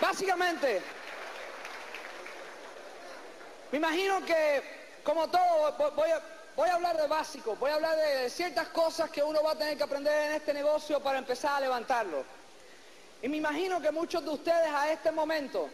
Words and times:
Básicamente, 0.00 0.82
me 3.72 3.78
imagino 3.78 4.24
que, 4.26 4.62
como 5.02 5.28
todo, 5.28 5.92
voy 6.54 6.68
a, 6.68 6.74
hablar 6.74 6.98
de 6.98 7.06
básico, 7.06 7.56
voy 7.56 7.70
a 7.70 7.74
hablar 7.74 7.96
de 7.96 8.28
ciertas 8.28 8.68
cosas 8.68 9.10
que 9.10 9.22
uno 9.22 9.42
va 9.42 9.52
a 9.52 9.58
tener 9.58 9.76
que 9.78 9.84
aprender 9.84 10.30
en 10.30 10.32
este 10.32 10.52
negocio 10.52 11.00
para 11.00 11.18
empezar 11.18 11.54
a 11.54 11.60
levantarlo. 11.60 12.24
Y 13.22 13.28
me 13.28 13.38
imagino 13.38 13.80
que 13.80 13.90
muchos 13.90 14.22
de 14.22 14.30
ustedes 14.30 14.68
a 14.68 14.92
este 14.92 15.10
momento, 15.10 15.70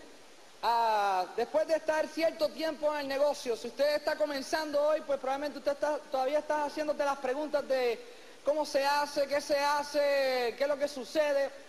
después 1.37 1.67
de 1.67 1.75
estar 1.75 2.07
cierto 2.07 2.49
tiempo 2.51 2.95
en 2.95 3.01
el 3.01 3.09
negocio, 3.09 3.57
si 3.57 3.69
usted 3.69 3.97
está 3.97 4.15
comenzando 4.15 4.81
hoy, 4.81 5.01
pues 5.01 5.19
probablemente 5.19 5.59
usted 5.59 5.77
todavía 6.13 6.39
está 6.39 6.65
haciéndote 6.65 7.05
las 7.05 7.19
preguntas 7.19 7.67
de 7.67 8.01
cómo 8.45 8.65
se 8.65 8.85
hace, 8.85 9.27
qué 9.27 9.41
se 9.41 9.59
hace, 9.59 10.55
qué 10.57 10.63
es 10.63 10.69
lo 10.69 10.79
que 10.79 10.87
sucede. 10.87 11.62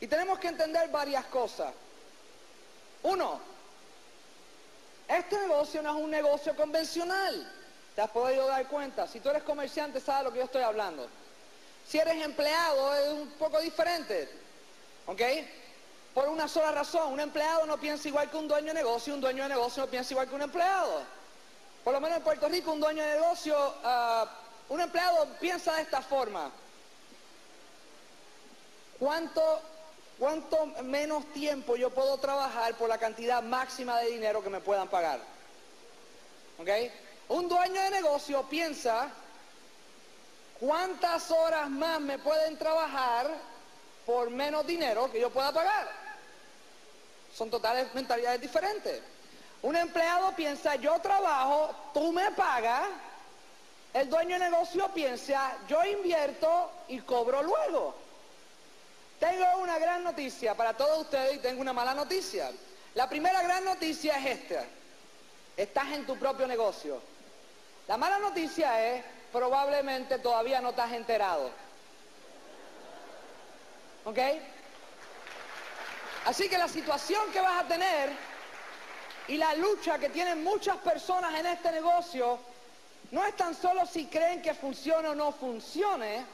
Y 0.00 0.06
tenemos 0.06 0.38
que 0.38 0.48
entender 0.48 0.88
varias 0.88 1.26
cosas. 1.26 1.72
Uno, 3.02 3.40
este 5.08 5.38
negocio 5.38 5.82
no 5.82 5.90
es 5.90 6.04
un 6.04 6.10
negocio 6.10 6.56
convencional. 6.56 7.52
¿Te 7.94 8.02
has 8.02 8.10
podido 8.10 8.46
dar 8.46 8.66
cuenta? 8.68 9.06
Si 9.06 9.20
tú 9.20 9.28
eres 9.28 9.42
comerciante, 9.42 10.00
sabes 10.00 10.24
lo 10.24 10.32
que 10.32 10.38
yo 10.38 10.44
estoy 10.44 10.62
hablando. 10.62 11.08
Si 11.86 11.98
eres 11.98 12.24
empleado, 12.24 12.94
es 12.94 13.12
un 13.12 13.28
poco 13.32 13.60
diferente. 13.60 14.28
¿Ok? 15.06 15.20
Por 16.14 16.28
una 16.28 16.48
sola 16.48 16.72
razón. 16.72 17.12
Un 17.12 17.20
empleado 17.20 17.66
no 17.66 17.78
piensa 17.78 18.08
igual 18.08 18.30
que 18.30 18.36
un 18.36 18.48
dueño 18.48 18.68
de 18.68 18.74
negocio, 18.74 19.12
un 19.12 19.20
dueño 19.20 19.42
de 19.42 19.48
negocio 19.50 19.82
no 19.82 19.90
piensa 19.90 20.12
igual 20.14 20.28
que 20.28 20.34
un 20.34 20.42
empleado. 20.42 21.02
Por 21.84 21.92
lo 21.92 22.00
menos 22.00 22.18
en 22.18 22.24
Puerto 22.24 22.48
Rico, 22.48 22.72
un 22.72 22.80
dueño 22.80 23.02
de 23.02 23.14
negocio, 23.14 23.74
ah, 23.84 24.26
un 24.68 24.80
empleado 24.80 25.26
piensa 25.40 25.74
de 25.74 25.82
esta 25.82 26.00
forma. 26.00 26.50
¿Cuánto 28.98 29.60
¿Cuánto 30.20 30.66
menos 30.82 31.24
tiempo 31.32 31.76
yo 31.76 31.88
puedo 31.88 32.18
trabajar 32.18 32.74
por 32.74 32.90
la 32.90 32.98
cantidad 32.98 33.42
máxima 33.42 33.98
de 34.00 34.10
dinero 34.10 34.44
que 34.44 34.50
me 34.50 34.60
puedan 34.60 34.86
pagar? 34.86 35.18
¿Ok? 36.58 36.68
Un 37.30 37.48
dueño 37.48 37.80
de 37.80 37.88
negocio 37.88 38.42
piensa 38.42 39.08
cuántas 40.60 41.30
horas 41.30 41.70
más 41.70 42.02
me 42.02 42.18
pueden 42.18 42.58
trabajar 42.58 43.30
por 44.04 44.28
menos 44.28 44.66
dinero 44.66 45.10
que 45.10 45.18
yo 45.18 45.30
pueda 45.30 45.52
pagar. 45.52 45.88
Son 47.34 47.48
totales 47.48 47.94
mentalidades 47.94 48.42
diferentes. 48.42 49.00
Un 49.62 49.74
empleado 49.74 50.36
piensa, 50.36 50.74
yo 50.76 50.98
trabajo, 51.00 51.74
tú 51.94 52.12
me 52.12 52.30
pagas. 52.32 52.90
El 53.94 54.10
dueño 54.10 54.38
de 54.38 54.50
negocio 54.50 54.86
piensa, 54.92 55.56
yo 55.66 55.82
invierto 55.82 56.70
y 56.88 56.98
cobro 57.00 57.42
luego. 57.42 57.94
Tengo 59.20 59.44
una 59.58 59.78
gran 59.78 60.02
noticia 60.02 60.54
para 60.54 60.72
todos 60.72 61.02
ustedes 61.02 61.36
y 61.36 61.38
tengo 61.38 61.60
una 61.60 61.74
mala 61.74 61.92
noticia. 61.92 62.50
La 62.94 63.06
primera 63.06 63.42
gran 63.42 63.64
noticia 63.64 64.18
es 64.18 64.40
esta. 64.40 64.64
Estás 65.56 65.92
en 65.92 66.06
tu 66.06 66.18
propio 66.18 66.46
negocio. 66.46 67.00
La 67.86 67.98
mala 67.98 68.18
noticia 68.18 68.94
es, 68.94 69.04
probablemente 69.30 70.18
todavía 70.20 70.62
no 70.62 70.70
estás 70.70 70.92
enterado. 70.92 71.50
¿Ok? 74.06 74.18
Así 76.24 76.48
que 76.48 76.56
la 76.56 76.68
situación 76.68 77.30
que 77.30 77.40
vas 77.40 77.62
a 77.62 77.68
tener 77.68 78.10
y 79.28 79.36
la 79.36 79.54
lucha 79.54 79.98
que 79.98 80.08
tienen 80.08 80.42
muchas 80.42 80.78
personas 80.78 81.38
en 81.38 81.44
este 81.44 81.70
negocio 81.72 82.38
no 83.10 83.26
es 83.26 83.36
tan 83.36 83.54
solo 83.54 83.84
si 83.84 84.06
creen 84.06 84.40
que 84.40 84.54
funcione 84.54 85.08
o 85.08 85.14
no 85.14 85.32
funcione, 85.32 86.24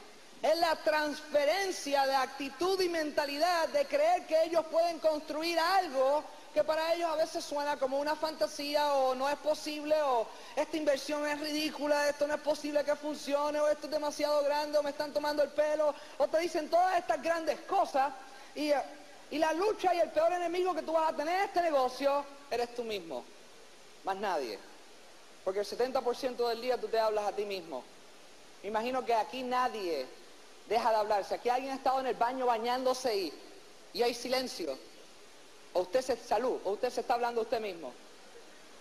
es 0.41 0.57
la 0.59 0.75
transferencia 0.75 2.05
de 2.05 2.15
actitud 2.15 2.79
y 2.81 2.89
mentalidad 2.89 3.69
de 3.69 3.85
creer 3.85 4.25
que 4.27 4.43
ellos 4.43 4.65
pueden 4.71 4.99
construir 4.99 5.59
algo 5.59 6.23
que 6.53 6.63
para 6.63 6.93
ellos 6.93 7.09
a 7.09 7.15
veces 7.15 7.43
suena 7.43 7.77
como 7.77 7.99
una 7.99 8.15
fantasía 8.15 8.93
o 8.93 9.13
no 9.13 9.29
es 9.29 9.35
posible 9.37 9.95
o 10.01 10.27
esta 10.55 10.77
inversión 10.77 11.27
es 11.27 11.39
ridícula, 11.39 12.09
esto 12.09 12.25
no 12.27 12.35
es 12.35 12.41
posible 12.41 12.83
que 12.83 12.95
funcione 12.95 13.59
o 13.59 13.67
esto 13.67 13.85
es 13.85 13.91
demasiado 13.91 14.43
grande 14.43 14.77
o 14.77 14.83
me 14.83 14.91
están 14.91 15.13
tomando 15.13 15.43
el 15.43 15.49
pelo 15.49 15.93
o 16.17 16.27
te 16.27 16.39
dicen 16.39 16.69
todas 16.69 16.97
estas 16.97 17.21
grandes 17.21 17.59
cosas 17.61 18.11
y, 18.55 18.71
y 19.29 19.37
la 19.37 19.53
lucha 19.53 19.93
y 19.93 19.99
el 19.99 20.09
peor 20.09 20.33
enemigo 20.33 20.73
que 20.73 20.81
tú 20.81 20.93
vas 20.93 21.11
a 21.11 21.15
tener 21.15 21.35
en 21.35 21.45
este 21.45 21.61
negocio 21.61 22.25
eres 22.49 22.73
tú 22.73 22.83
mismo, 22.83 23.23
más 24.03 24.17
nadie. 24.17 24.57
Porque 25.43 25.59
el 25.59 25.65
70% 25.65 26.49
del 26.49 26.61
día 26.61 26.79
tú 26.79 26.87
te 26.87 26.99
hablas 26.99 27.25
a 27.25 27.31
ti 27.31 27.45
mismo. 27.45 27.83
Imagino 28.63 29.05
que 29.05 29.13
aquí 29.13 29.43
nadie 29.43 30.07
deja 30.67 30.89
de 30.89 30.95
hablarse. 30.95 31.35
aquí 31.35 31.49
alguien 31.49 31.71
ha 31.71 31.75
estado 31.75 31.99
en 31.99 32.07
el 32.07 32.15
baño 32.15 32.45
bañándose 32.45 33.15
y, 33.15 34.01
hay 34.01 34.13
silencio, 34.13 34.77
o 35.73 35.81
usted 35.81 36.01
se 36.01 36.17
salud, 36.17 36.59
o 36.63 36.71
usted 36.71 36.91
se 36.91 37.01
está 37.01 37.15
hablando 37.15 37.41
usted 37.41 37.59
mismo. 37.59 37.91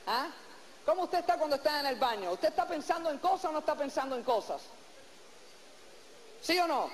¿Ah? 0.06 0.28
¿Cómo 0.84 1.04
usted 1.04 1.20
está 1.20 1.38
cuando 1.38 1.56
está 1.56 1.80
en 1.80 1.86
el 1.86 1.97
baño? 1.97 2.32
¿Usted 2.32 2.48
está 2.48 2.69
pensando 2.69 3.10
en 3.10 3.19
cosas 3.19 3.47
o 3.47 3.52
no 3.52 3.60
está 3.60 3.74
pensando 3.74 4.14
en 4.14 4.22
cosas? 4.22 4.60
¿Sí 6.42 6.58
o 6.58 6.66
no? 6.66 6.91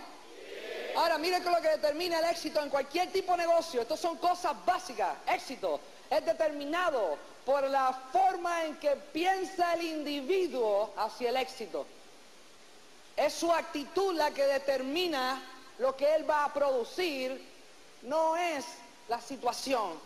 Ahora, 0.96 1.18
mire 1.18 1.40
que 1.40 1.50
lo 1.50 1.60
que 1.60 1.68
determina 1.68 2.20
el 2.20 2.26
éxito 2.26 2.62
en 2.62 2.70
cualquier 2.70 3.10
tipo 3.10 3.32
de 3.32 3.38
negocio, 3.38 3.82
estas 3.82 3.98
son 3.98 4.18
cosas 4.18 4.54
básicas. 4.64 5.16
Éxito 5.26 5.80
es 6.08 6.24
determinado 6.24 7.16
por 7.44 7.68
la 7.68 7.92
forma 8.12 8.64
en 8.64 8.76
que 8.76 8.96
piensa 9.12 9.74
el 9.74 9.82
individuo 9.82 10.92
hacia 10.96 11.30
el 11.30 11.36
éxito. 11.36 11.86
Es 13.16 13.34
su 13.34 13.52
actitud 13.52 14.14
la 14.14 14.30
que 14.30 14.44
determina 14.44 15.42
lo 15.78 15.96
que 15.96 16.14
él 16.14 16.28
va 16.28 16.44
a 16.44 16.52
producir, 16.52 17.40
no 18.02 18.36
es 18.36 18.64
la 19.08 19.20
situación. 19.20 19.98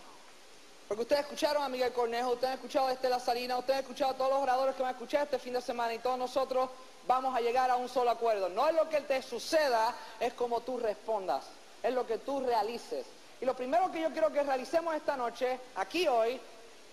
Porque 0.89 1.03
ustedes 1.03 1.23
escucharon 1.23 1.63
a 1.63 1.69
Miguel 1.69 1.93
Cornejo, 1.93 2.31
ustedes 2.31 2.53
han 2.53 2.55
escuchado 2.55 2.87
a 2.87 2.93
Estela 2.93 3.19
Salina, 3.19 3.59
ustedes 3.59 3.79
han 3.79 3.83
escuchado 3.85 4.13
a 4.13 4.17
todos 4.17 4.31
los 4.31 4.41
oradores 4.41 4.77
que 4.77 4.83
van 4.83 4.91
a 4.91 4.93
escuchar 4.93 5.25
este 5.25 5.39
fin 5.39 5.53
de 5.53 5.61
semana 5.61 5.93
y 5.93 5.99
todos 5.99 6.19
nosotros 6.19 6.71
vamos 7.07 7.35
a 7.35 7.41
llegar 7.41 7.71
a 7.71 7.77
un 7.77 7.89
solo 7.89 8.11
acuerdo. 8.11 8.49
No 8.49 8.69
es 8.69 8.75
lo 8.75 8.89
que 8.89 9.01
te 9.01 9.21
suceda, 9.23 9.95
es 10.21 10.33
como 10.35 10.61
tú 10.61 10.79
respondas, 10.79 11.45
es 11.83 11.93
lo 11.93 12.07
que 12.07 12.19
tú 12.19 12.41
realices. 12.41 13.05
Y 13.41 13.45
lo 13.45 13.57
primero 13.57 13.91
que 13.91 14.01
yo 14.01 14.11
quiero 14.13 14.33
que 14.33 14.43
realicemos 14.43 14.95
esta 14.95 15.17
noche, 15.17 15.59
aquí 15.75 16.07
hoy, 16.07 16.41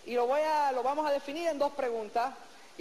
y 0.05 0.15
lo, 0.15 0.25
voy 0.25 0.41
a, 0.41 0.71
lo 0.71 0.81
vamos 0.81 1.07
a 1.07 1.11
definir 1.11 1.47
en 1.47 1.59
dos 1.59 1.71
preguntas, 1.73 2.33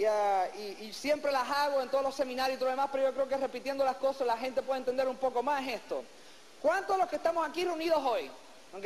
Ah, 0.07 0.47
y, 0.57 0.91
siempre 0.91 1.31
las 1.31 1.47
hago 1.49 1.81
en 1.81 1.89
todos 1.89 2.03
los 2.03 2.15
seminarios 2.15 2.55
y 2.55 2.59
todo 2.59 2.69
lo 2.69 2.75
demás, 2.75 2.89
pero 2.91 3.03
yo 3.03 3.13
creo 3.13 3.27
que 3.27 3.37
repitiendo 3.37 3.85
las 3.85 3.97
cosas 3.97 4.25
la 4.25 4.37
gente 4.37 4.63
puede 4.63 4.79
entender 4.79 5.07
un 5.07 5.17
poco 5.17 5.43
más 5.43 5.67
esto. 5.67 6.03
¿Cuántos 6.61 6.95
de 6.95 7.01
los 7.01 7.09
que 7.09 7.17
estamos 7.17 7.47
aquí 7.47 7.63
reunidos 7.63 8.03
hoy? 8.03 8.29
¿Ok? 8.75 8.85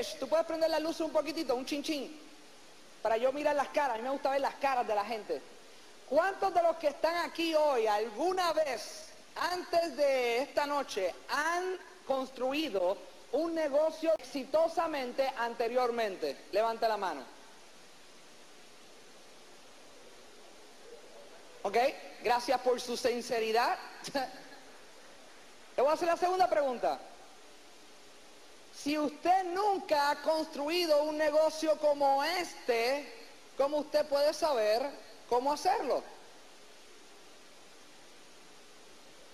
Ish, 0.00 0.18
tú 0.18 0.28
puedes 0.28 0.44
prender 0.44 0.70
la 0.70 0.80
luz 0.80 1.00
un 1.00 1.10
poquitito, 1.10 1.54
un 1.54 1.64
chin 1.64 2.20
para 3.02 3.16
yo 3.16 3.32
mirar 3.32 3.54
las 3.54 3.68
caras, 3.68 3.94
a 3.94 3.96
mí 3.98 4.02
me 4.02 4.10
gusta 4.10 4.30
ver 4.30 4.40
las 4.40 4.56
caras 4.56 4.86
de 4.86 4.94
la 4.94 5.04
gente. 5.04 5.40
¿Cuántos 6.08 6.52
de 6.52 6.62
los 6.62 6.76
que 6.76 6.88
están 6.88 7.16
aquí 7.30 7.54
hoy 7.54 7.86
alguna 7.86 8.52
vez, 8.52 9.10
antes 9.36 9.96
de 9.96 10.38
esta 10.38 10.66
noche, 10.66 11.14
han 11.28 11.78
construido 12.06 12.98
un 13.32 13.54
negocio 13.54 14.12
exitosamente 14.18 15.30
anteriormente? 15.38 16.46
Levante 16.50 16.88
la 16.88 16.96
mano. 16.96 17.37
¿Ok? 21.62 21.76
Gracias 22.22 22.60
por 22.60 22.80
su 22.80 22.96
sinceridad. 22.96 23.78
Le 25.76 25.82
voy 25.82 25.90
a 25.90 25.94
hacer 25.94 26.08
la 26.08 26.16
segunda 26.16 26.48
pregunta. 26.48 26.98
Si 28.74 28.98
usted 28.98 29.44
nunca 29.44 30.10
ha 30.10 30.22
construido 30.22 31.02
un 31.02 31.18
negocio 31.18 31.76
como 31.78 32.22
este, 32.24 33.12
¿cómo 33.56 33.78
usted 33.78 34.06
puede 34.06 34.32
saber 34.32 34.88
cómo 35.28 35.52
hacerlo? 35.52 36.02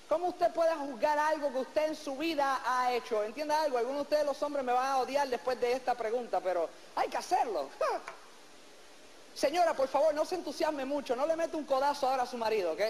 ¿Cómo 0.08 0.28
usted 0.28 0.52
puede 0.52 0.74
juzgar 0.74 1.18
algo 1.18 1.50
que 1.50 1.58
usted 1.58 1.88
en 1.88 1.96
su 1.96 2.16
vida 2.16 2.60
ha 2.64 2.92
hecho? 2.92 3.22
¿Entiende 3.24 3.54
algo? 3.54 3.78
Algunos 3.78 4.00
de 4.00 4.02
ustedes 4.02 4.26
los 4.26 4.42
hombres 4.42 4.64
me 4.64 4.72
van 4.72 4.86
a 4.86 4.98
odiar 4.98 5.28
después 5.28 5.60
de 5.60 5.72
esta 5.72 5.94
pregunta, 5.94 6.40
pero 6.40 6.68
hay 6.94 7.08
que 7.08 7.16
hacerlo. 7.16 7.68
Señora, 9.34 9.74
por 9.74 9.88
favor, 9.88 10.14
no 10.14 10.24
se 10.24 10.36
entusiasme 10.36 10.84
mucho, 10.84 11.16
no 11.16 11.26
le 11.26 11.36
mete 11.36 11.56
un 11.56 11.64
codazo 11.64 12.08
ahora 12.08 12.22
a 12.22 12.26
su 12.26 12.36
marido, 12.36 12.72
¿ok? 12.72 12.80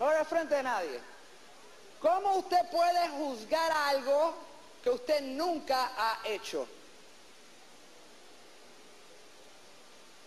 No 0.00 0.08
al 0.08 0.26
frente 0.26 0.56
de 0.56 0.62
nadie. 0.62 1.00
¿Cómo 2.00 2.36
usted 2.36 2.58
puede 2.70 3.08
juzgar 3.10 3.70
algo 3.72 4.34
que 4.82 4.90
usted 4.90 5.22
nunca 5.22 5.92
ha 5.96 6.18
hecho? 6.24 6.66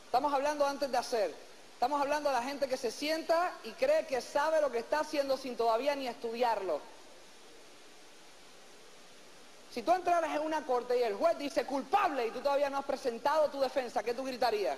Estamos 0.06 0.34
hablando 0.34 0.66
antes 0.66 0.90
de 0.90 0.98
hacer. 0.98 1.36
Estamos 1.74 2.02
hablando 2.02 2.30
de 2.30 2.36
la 2.36 2.42
gente 2.42 2.68
que 2.68 2.78
se 2.78 2.90
sienta 2.90 3.52
y 3.64 3.72
cree 3.74 4.08
que 4.08 4.22
sabe 4.22 4.62
lo 4.62 4.72
que 4.72 4.80
está 4.80 5.02
haciendo 5.02 5.38
sin 5.38 5.56
todavía 5.56 5.96
ni 5.96 6.08
estudiarlo. 6.08 6.80
Si 9.72 9.84
tú 9.84 9.92
entraras 9.92 10.36
en 10.36 10.42
una 10.42 10.66
corte 10.66 10.98
y 10.98 11.04
el 11.04 11.14
juez 11.14 11.38
dice 11.38 11.66
culpable 11.66 12.26
y 12.26 12.32
tú 12.32 12.40
todavía 12.40 12.70
no 12.70 12.80
has 12.80 12.86
presentado 12.86 13.50
tu 13.50 13.60
defensa, 13.60 14.02
¿qué 14.02 14.16
tú 14.16 14.24
gritarías? 14.24 14.78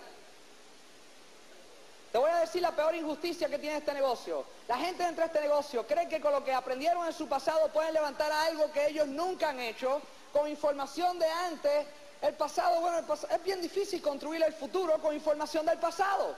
Te 2.11 2.17
voy 2.17 2.31
a 2.31 2.37
decir 2.37 2.61
la 2.61 2.71
peor 2.71 2.95
injusticia 2.95 3.47
que 3.47 3.59
tiene 3.59 3.77
este 3.77 3.93
negocio. 3.93 4.43
La 4.67 4.77
gente 4.77 5.03
dentro 5.03 5.21
de 5.21 5.27
este 5.27 5.41
negocio 5.41 5.85
cree 5.85 6.07
que 6.07 6.19
con 6.19 6.31
lo 6.31 6.43
que 6.43 6.53
aprendieron 6.53 7.05
en 7.05 7.13
su 7.13 7.27
pasado 7.27 7.69
pueden 7.69 7.93
levantar 7.93 8.31
algo 8.31 8.71
que 8.71 8.87
ellos 8.87 9.07
nunca 9.07 9.49
han 9.49 9.59
hecho, 9.59 10.01
con 10.33 10.47
información 10.47 11.19
de 11.19 11.27
antes, 11.27 11.85
el 12.21 12.33
pasado, 12.33 12.81
bueno, 12.81 13.05
es 13.29 13.43
bien 13.43 13.61
difícil 13.61 14.01
construir 14.01 14.43
el 14.43 14.53
futuro 14.53 14.99
con 15.01 15.13
información 15.13 15.65
del 15.65 15.77
pasado. 15.77 16.35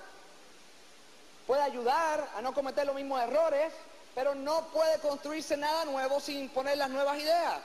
Puede 1.47 1.61
ayudar 1.61 2.29
a 2.35 2.41
no 2.41 2.53
cometer 2.53 2.85
los 2.85 2.95
mismos 2.95 3.21
errores, 3.21 3.73
pero 4.13 4.35
no 4.35 4.67
puede 4.67 4.99
construirse 4.99 5.55
nada 5.57 5.85
nuevo 5.85 6.19
sin 6.19 6.49
poner 6.49 6.77
las 6.77 6.89
nuevas 6.89 7.17
ideas. 7.17 7.59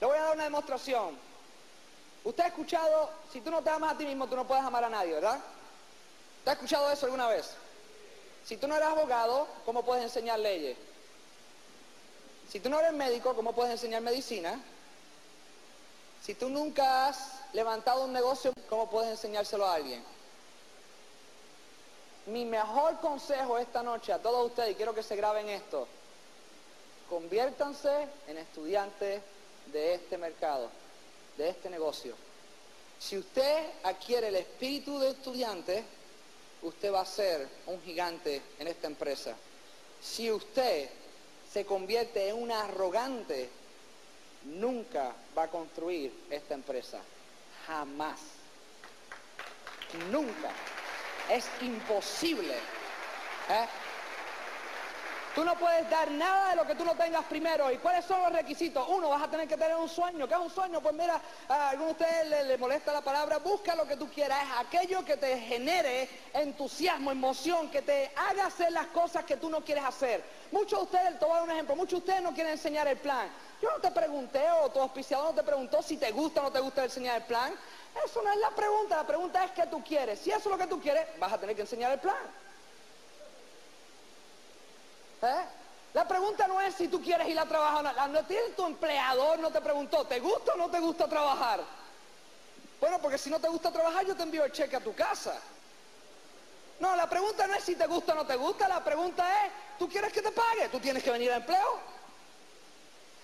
Le 0.00 0.06
voy 0.06 0.18
a 0.18 0.22
dar 0.22 0.34
una 0.34 0.44
demostración. 0.44 1.18
Usted 2.24 2.44
ha 2.44 2.48
escuchado, 2.48 3.10
si 3.32 3.40
tú 3.40 3.50
no 3.50 3.62
te 3.62 3.70
amas 3.70 3.94
a 3.94 3.98
ti 3.98 4.04
mismo, 4.04 4.28
tú 4.28 4.36
no 4.36 4.46
puedes 4.46 4.62
amar 4.64 4.84
a 4.84 4.90
nadie, 4.90 5.14
¿verdad? 5.14 5.40
¿Te 6.44 6.50
ha 6.50 6.52
escuchado 6.54 6.90
eso 6.90 7.06
alguna 7.06 7.28
vez? 7.28 7.50
Si 8.44 8.56
tú 8.56 8.66
no 8.66 8.76
eres 8.76 8.88
abogado, 8.88 9.46
¿cómo 9.64 9.84
puedes 9.84 10.02
enseñar 10.02 10.38
leyes? 10.38 10.76
Si 12.50 12.60
tú 12.60 12.68
no 12.68 12.80
eres 12.80 12.92
médico, 12.92 13.34
¿cómo 13.34 13.52
puedes 13.52 13.72
enseñar 13.72 14.02
medicina? 14.02 14.60
Si 16.22 16.34
tú 16.34 16.48
nunca 16.48 17.08
has 17.08 17.40
levantado 17.52 18.04
un 18.04 18.12
negocio, 18.12 18.52
¿cómo 18.68 18.90
puedes 18.90 19.10
enseñárselo 19.10 19.66
a 19.66 19.74
alguien? 19.74 20.04
Mi 22.26 22.44
mejor 22.44 23.00
consejo 23.00 23.58
esta 23.58 23.82
noche 23.82 24.12
a 24.12 24.20
todos 24.20 24.46
ustedes, 24.46 24.72
y 24.72 24.74
quiero 24.74 24.94
que 24.94 25.02
se 25.02 25.16
graben 25.16 25.48
esto, 25.48 25.88
conviértanse 27.08 28.08
en 28.28 28.38
estudiantes 28.38 29.22
de 29.72 29.94
este 29.94 30.18
mercado, 30.18 30.68
de 31.36 31.48
este 31.48 31.70
negocio. 31.70 32.14
Si 32.98 33.18
usted 33.18 33.70
adquiere 33.82 34.28
el 34.28 34.36
espíritu 34.36 34.98
de 34.98 35.10
estudiante, 35.10 35.84
usted 36.62 36.92
va 36.92 37.00
a 37.00 37.06
ser 37.06 37.48
un 37.66 37.82
gigante 37.82 38.40
en 38.58 38.68
esta 38.68 38.86
empresa. 38.86 39.34
Si 40.00 40.30
usted 40.30 40.88
se 41.50 41.64
convierte 41.64 42.28
en 42.28 42.42
un 42.42 42.50
arrogante, 42.50 43.48
nunca 44.44 45.14
va 45.36 45.44
a 45.44 45.48
construir 45.48 46.12
esta 46.30 46.54
empresa. 46.54 47.00
Jamás. 47.66 48.20
Nunca. 50.10 50.50
Es 51.30 51.46
imposible. 51.60 52.54
¿eh? 52.54 53.66
Tú 55.34 55.46
no 55.46 55.56
puedes 55.56 55.88
dar 55.88 56.10
nada 56.10 56.50
de 56.50 56.56
lo 56.56 56.66
que 56.66 56.74
tú 56.74 56.84
no 56.84 56.94
tengas 56.94 57.24
primero. 57.24 57.72
¿Y 57.72 57.78
cuáles 57.78 58.04
son 58.04 58.20
los 58.20 58.32
requisitos? 58.32 58.86
Uno, 58.86 59.08
vas 59.08 59.22
a 59.22 59.30
tener 59.30 59.48
que 59.48 59.56
tener 59.56 59.74
un 59.76 59.88
sueño. 59.88 60.28
¿Qué 60.28 60.34
es 60.34 60.40
un 60.40 60.50
sueño? 60.50 60.82
Pues 60.82 60.94
mira, 60.94 61.18
a 61.48 61.70
alguno 61.70 61.86
de 61.86 61.92
ustedes 61.92 62.46
le, 62.48 62.58
molesta 62.58 62.92
la 62.92 63.00
palabra, 63.00 63.38
busca 63.38 63.74
lo 63.74 63.86
que 63.86 63.96
tú 63.96 64.10
quieras. 64.10 64.38
Es 64.42 64.66
aquello 64.66 65.02
que 65.06 65.16
te 65.16 65.38
genere 65.38 66.06
entusiasmo, 66.34 67.10
emoción, 67.10 67.70
que 67.70 67.80
te 67.80 68.12
haga 68.14 68.44
hacer 68.44 68.72
las 68.72 68.88
cosas 68.88 69.24
que 69.24 69.38
tú 69.38 69.48
no 69.48 69.64
quieres 69.64 69.84
hacer. 69.84 70.22
Muchos 70.50 70.80
de 70.80 70.84
ustedes, 70.84 71.18
te 71.18 71.24
voy 71.24 71.32
a 71.32 71.36
dar 71.36 71.44
un 71.44 71.50
ejemplo, 71.50 71.76
muchos 71.76 71.92
de 71.92 71.98
ustedes 71.98 72.22
no 72.22 72.34
quieren 72.34 72.52
enseñar 72.52 72.86
el 72.88 72.98
plan. 72.98 73.26
Yo 73.62 73.70
no 73.70 73.78
te 73.78 73.90
pregunté, 73.90 74.44
o 74.60 74.70
tu 74.70 74.80
auspiciador 74.80 75.30
no 75.30 75.34
te 75.34 75.42
preguntó 75.42 75.80
si 75.82 75.96
te 75.96 76.10
gusta 76.12 76.42
o 76.42 76.44
no 76.44 76.52
te 76.52 76.60
gusta 76.60 76.84
enseñar 76.84 77.16
el 77.16 77.22
plan. 77.22 77.54
Eso 78.04 78.20
no 78.22 78.30
es 78.30 78.38
la 78.38 78.50
pregunta, 78.50 78.96
la 78.96 79.06
pregunta 79.06 79.44
es 79.44 79.52
qué 79.52 79.66
tú 79.66 79.82
quieres. 79.82 80.18
Si 80.18 80.30
eso 80.30 80.40
es 80.40 80.46
lo 80.46 80.58
que 80.58 80.66
tú 80.66 80.78
quieres, 80.78 81.06
vas 81.18 81.32
a 81.32 81.38
tener 81.38 81.56
que 81.56 81.62
enseñar 81.62 81.90
el 81.90 82.00
plan. 82.00 82.16
¿Eh? 85.22 85.44
La 85.94 86.08
pregunta 86.08 86.46
no 86.46 86.60
es 86.60 86.74
si 86.74 86.88
tú 86.88 87.02
quieres 87.02 87.28
ir 87.28 87.38
a 87.38 87.46
trabajar. 87.46 88.10
No, 88.10 88.20
tu 88.56 88.66
empleador 88.66 89.38
no 89.38 89.50
te 89.50 89.60
preguntó, 89.60 90.04
¿te 90.06 90.20
gusta 90.20 90.54
o 90.54 90.56
no 90.56 90.70
te 90.70 90.80
gusta 90.80 91.06
trabajar? 91.06 91.60
Bueno, 92.80 92.98
porque 92.98 93.18
si 93.18 93.30
no 93.30 93.38
te 93.38 93.48
gusta 93.48 93.70
trabajar, 93.70 94.04
yo 94.06 94.16
te 94.16 94.22
envío 94.22 94.44
el 94.44 94.52
cheque 94.52 94.76
a 94.76 94.80
tu 94.80 94.94
casa. 94.94 95.38
No, 96.80 96.96
la 96.96 97.08
pregunta 97.08 97.46
no 97.46 97.54
es 97.54 97.62
si 97.62 97.76
te 97.76 97.86
gusta 97.86 98.12
o 98.12 98.16
no 98.16 98.26
te 98.26 98.36
gusta, 98.36 98.66
la 98.66 98.82
pregunta 98.82 99.24
es, 99.44 99.52
¿tú 99.78 99.88
quieres 99.88 100.12
que 100.12 100.22
te 100.22 100.32
pague? 100.32 100.68
¿Tú 100.68 100.80
tienes 100.80 101.02
que 101.02 101.10
venir 101.10 101.30
a 101.30 101.36
empleo? 101.36 101.78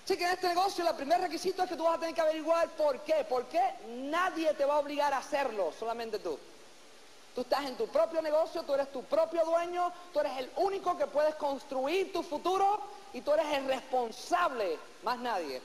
Así 0.04 0.16
que 0.16 0.24
en 0.24 0.30
este 0.30 0.48
negocio 0.48 0.88
el 0.88 0.94
primer 0.94 1.20
requisito 1.20 1.62
es 1.62 1.68
que 1.68 1.76
tú 1.76 1.84
vas 1.84 1.96
a 1.96 2.00
tener 2.00 2.14
que 2.14 2.20
averiguar 2.20 2.68
por 2.70 3.00
qué. 3.00 3.24
¿Por 3.28 3.46
qué? 3.46 3.60
Nadie 3.88 4.54
te 4.54 4.64
va 4.64 4.74
a 4.74 4.78
obligar 4.78 5.12
a 5.12 5.18
hacerlo, 5.18 5.72
solamente 5.76 6.18
tú. 6.18 6.38
Tú 7.38 7.42
estás 7.42 7.66
en 7.66 7.76
tu 7.76 7.86
propio 7.86 8.20
negocio, 8.20 8.64
tú 8.64 8.74
eres 8.74 8.90
tu 8.90 9.04
propio 9.04 9.44
dueño, 9.44 9.92
tú 10.12 10.18
eres 10.18 10.38
el 10.38 10.50
único 10.56 10.98
que 10.98 11.06
puedes 11.06 11.36
construir 11.36 12.12
tu 12.12 12.24
futuro 12.24 12.80
y 13.12 13.20
tú 13.20 13.32
eres 13.32 13.46
el 13.52 13.68
responsable, 13.68 14.76
más 15.04 15.20
nadie. 15.20 15.62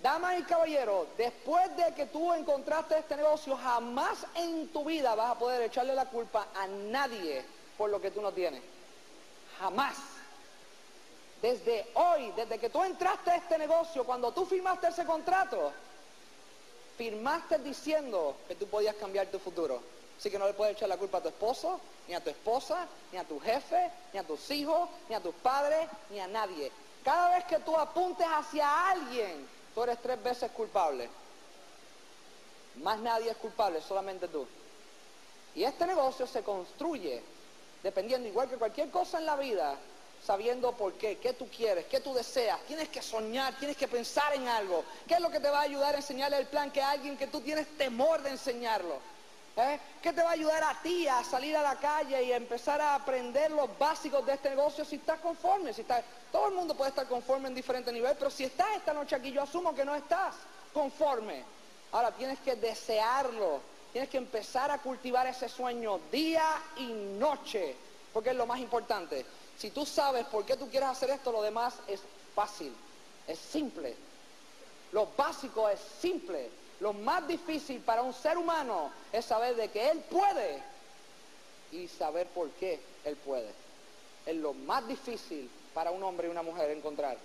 Damas 0.00 0.38
y 0.38 0.44
caballeros, 0.44 1.08
después 1.18 1.76
de 1.76 1.92
que 1.92 2.06
tú 2.06 2.32
encontraste 2.32 2.98
este 2.98 3.16
negocio, 3.16 3.56
jamás 3.56 4.24
en 4.36 4.68
tu 4.68 4.84
vida 4.84 5.16
vas 5.16 5.32
a 5.32 5.38
poder 5.40 5.60
echarle 5.62 5.92
la 5.92 6.04
culpa 6.04 6.46
a 6.54 6.68
nadie 6.68 7.44
por 7.76 7.90
lo 7.90 8.00
que 8.00 8.12
tú 8.12 8.22
no 8.22 8.30
tienes. 8.30 8.62
Jamás. 9.58 9.96
Desde 11.42 11.84
hoy, 11.94 12.30
desde 12.36 12.60
que 12.60 12.70
tú 12.70 12.84
entraste 12.84 13.32
a 13.32 13.36
este 13.38 13.58
negocio, 13.58 14.04
cuando 14.04 14.30
tú 14.30 14.46
firmaste 14.46 14.86
ese 14.86 15.04
contrato, 15.04 15.72
firmaste 16.96 17.58
diciendo 17.58 18.36
que 18.46 18.54
tú 18.54 18.68
podías 18.68 18.94
cambiar 18.94 19.26
tu 19.26 19.40
futuro. 19.40 19.95
Así 20.18 20.30
que 20.30 20.38
no 20.38 20.46
le 20.46 20.54
puedes 20.54 20.76
echar 20.76 20.88
la 20.88 20.96
culpa 20.96 21.18
a 21.18 21.22
tu 21.22 21.28
esposo, 21.28 21.80
ni 22.08 22.14
a 22.14 22.22
tu 22.22 22.30
esposa, 22.30 22.86
ni 23.12 23.18
a 23.18 23.24
tu 23.24 23.38
jefe, 23.40 23.90
ni 24.12 24.18
a 24.18 24.22
tus 24.22 24.50
hijos, 24.50 24.88
ni 25.08 25.14
a 25.14 25.20
tus 25.20 25.34
padres, 25.34 25.88
ni 26.10 26.20
a 26.20 26.26
nadie. 26.26 26.72
Cada 27.04 27.36
vez 27.36 27.44
que 27.44 27.58
tú 27.58 27.76
apuntes 27.76 28.26
hacia 28.26 28.90
alguien, 28.90 29.46
tú 29.74 29.82
eres 29.82 29.98
tres 30.02 30.22
veces 30.22 30.50
culpable. 30.52 31.08
Más 32.76 32.98
nadie 32.98 33.30
es 33.30 33.36
culpable, 33.36 33.80
solamente 33.80 34.28
tú. 34.28 34.46
Y 35.54 35.64
este 35.64 35.86
negocio 35.86 36.26
se 36.26 36.42
construye 36.42 37.22
dependiendo, 37.82 38.28
igual 38.28 38.48
que 38.48 38.56
cualquier 38.56 38.90
cosa 38.90 39.18
en 39.18 39.26
la 39.26 39.36
vida, 39.36 39.76
sabiendo 40.24 40.72
por 40.72 40.94
qué, 40.94 41.18
qué 41.18 41.34
tú 41.34 41.48
quieres, 41.48 41.86
qué 41.86 42.00
tú 42.00 42.12
deseas. 42.14 42.60
Tienes 42.66 42.88
que 42.88 43.00
soñar, 43.00 43.56
tienes 43.58 43.76
que 43.76 43.86
pensar 43.86 44.34
en 44.34 44.48
algo. 44.48 44.84
¿Qué 45.06 45.14
es 45.14 45.20
lo 45.20 45.30
que 45.30 45.40
te 45.40 45.48
va 45.48 45.60
a 45.60 45.62
ayudar 45.62 45.94
a 45.94 45.98
enseñarle 45.98 46.38
el 46.38 46.46
plan 46.46 46.72
que 46.72 46.82
alguien 46.82 47.16
que 47.16 47.28
tú 47.28 47.40
tienes 47.40 47.66
temor 47.78 48.22
de 48.22 48.30
enseñarlo? 48.30 48.98
¿Eh? 49.58 49.80
¿Qué 50.02 50.12
te 50.12 50.22
va 50.22 50.28
a 50.28 50.32
ayudar 50.32 50.62
a 50.62 50.82
ti 50.82 51.08
a 51.08 51.24
salir 51.24 51.56
a 51.56 51.62
la 51.62 51.76
calle 51.76 52.22
y 52.22 52.32
empezar 52.32 52.78
a 52.78 52.94
aprender 52.94 53.50
los 53.50 53.78
básicos 53.78 54.24
de 54.26 54.34
este 54.34 54.50
negocio 54.50 54.84
si 54.84 54.96
estás 54.96 55.18
conforme? 55.20 55.72
Si. 55.72 55.82
Todo 56.30 56.48
el 56.48 56.54
mundo 56.54 56.74
puede 56.76 56.90
estar 56.90 57.08
conforme 57.08 57.48
en 57.48 57.54
diferentes 57.54 57.92
niveles, 57.92 58.18
pero 58.18 58.30
si 58.30 58.44
estás 58.44 58.76
esta 58.76 58.92
noche 58.92 59.16
aquí, 59.16 59.32
yo 59.32 59.40
asumo 59.40 59.74
que 59.74 59.86
no 59.86 59.94
estás 59.94 60.34
conforme. 60.74 61.42
Ahora 61.92 62.12
tienes 62.12 62.38
que 62.40 62.56
desearlo, 62.56 63.62
tienes 63.92 64.10
que 64.10 64.18
empezar 64.18 64.70
a 64.70 64.76
cultivar 64.76 65.26
ese 65.26 65.48
sueño 65.48 66.00
día 66.12 66.46
y 66.76 66.92
noche, 67.18 67.74
porque 68.12 68.30
es 68.30 68.36
lo 68.36 68.44
más 68.44 68.60
importante. 68.60 69.24
Si 69.56 69.70
tú 69.70 69.86
sabes 69.86 70.26
por 70.26 70.44
qué 70.44 70.58
tú 70.58 70.68
quieres 70.68 70.90
hacer 70.90 71.08
esto, 71.08 71.32
lo 71.32 71.40
demás 71.40 71.76
es 71.88 72.02
fácil, 72.34 72.74
es 73.26 73.38
simple. 73.38 73.96
Lo 74.92 75.06
básico 75.16 75.66
es 75.70 75.80
simple. 75.98 76.50
Lo 76.80 76.92
más 76.92 77.26
difícil 77.26 77.80
para 77.80 78.02
un 78.02 78.12
ser 78.12 78.36
humano 78.36 78.90
es 79.12 79.24
saber 79.24 79.56
de 79.56 79.68
que 79.68 79.90
Él 79.90 80.00
puede 80.10 80.62
y 81.72 81.88
saber 81.88 82.26
por 82.28 82.50
qué 82.50 82.80
Él 83.04 83.16
puede. 83.16 83.50
Es 84.26 84.36
lo 84.36 84.52
más 84.52 84.86
difícil 84.86 85.50
para 85.72 85.90
un 85.90 86.02
hombre 86.02 86.28
y 86.28 86.30
una 86.30 86.42
mujer 86.42 86.70
encontrar. 86.70 87.16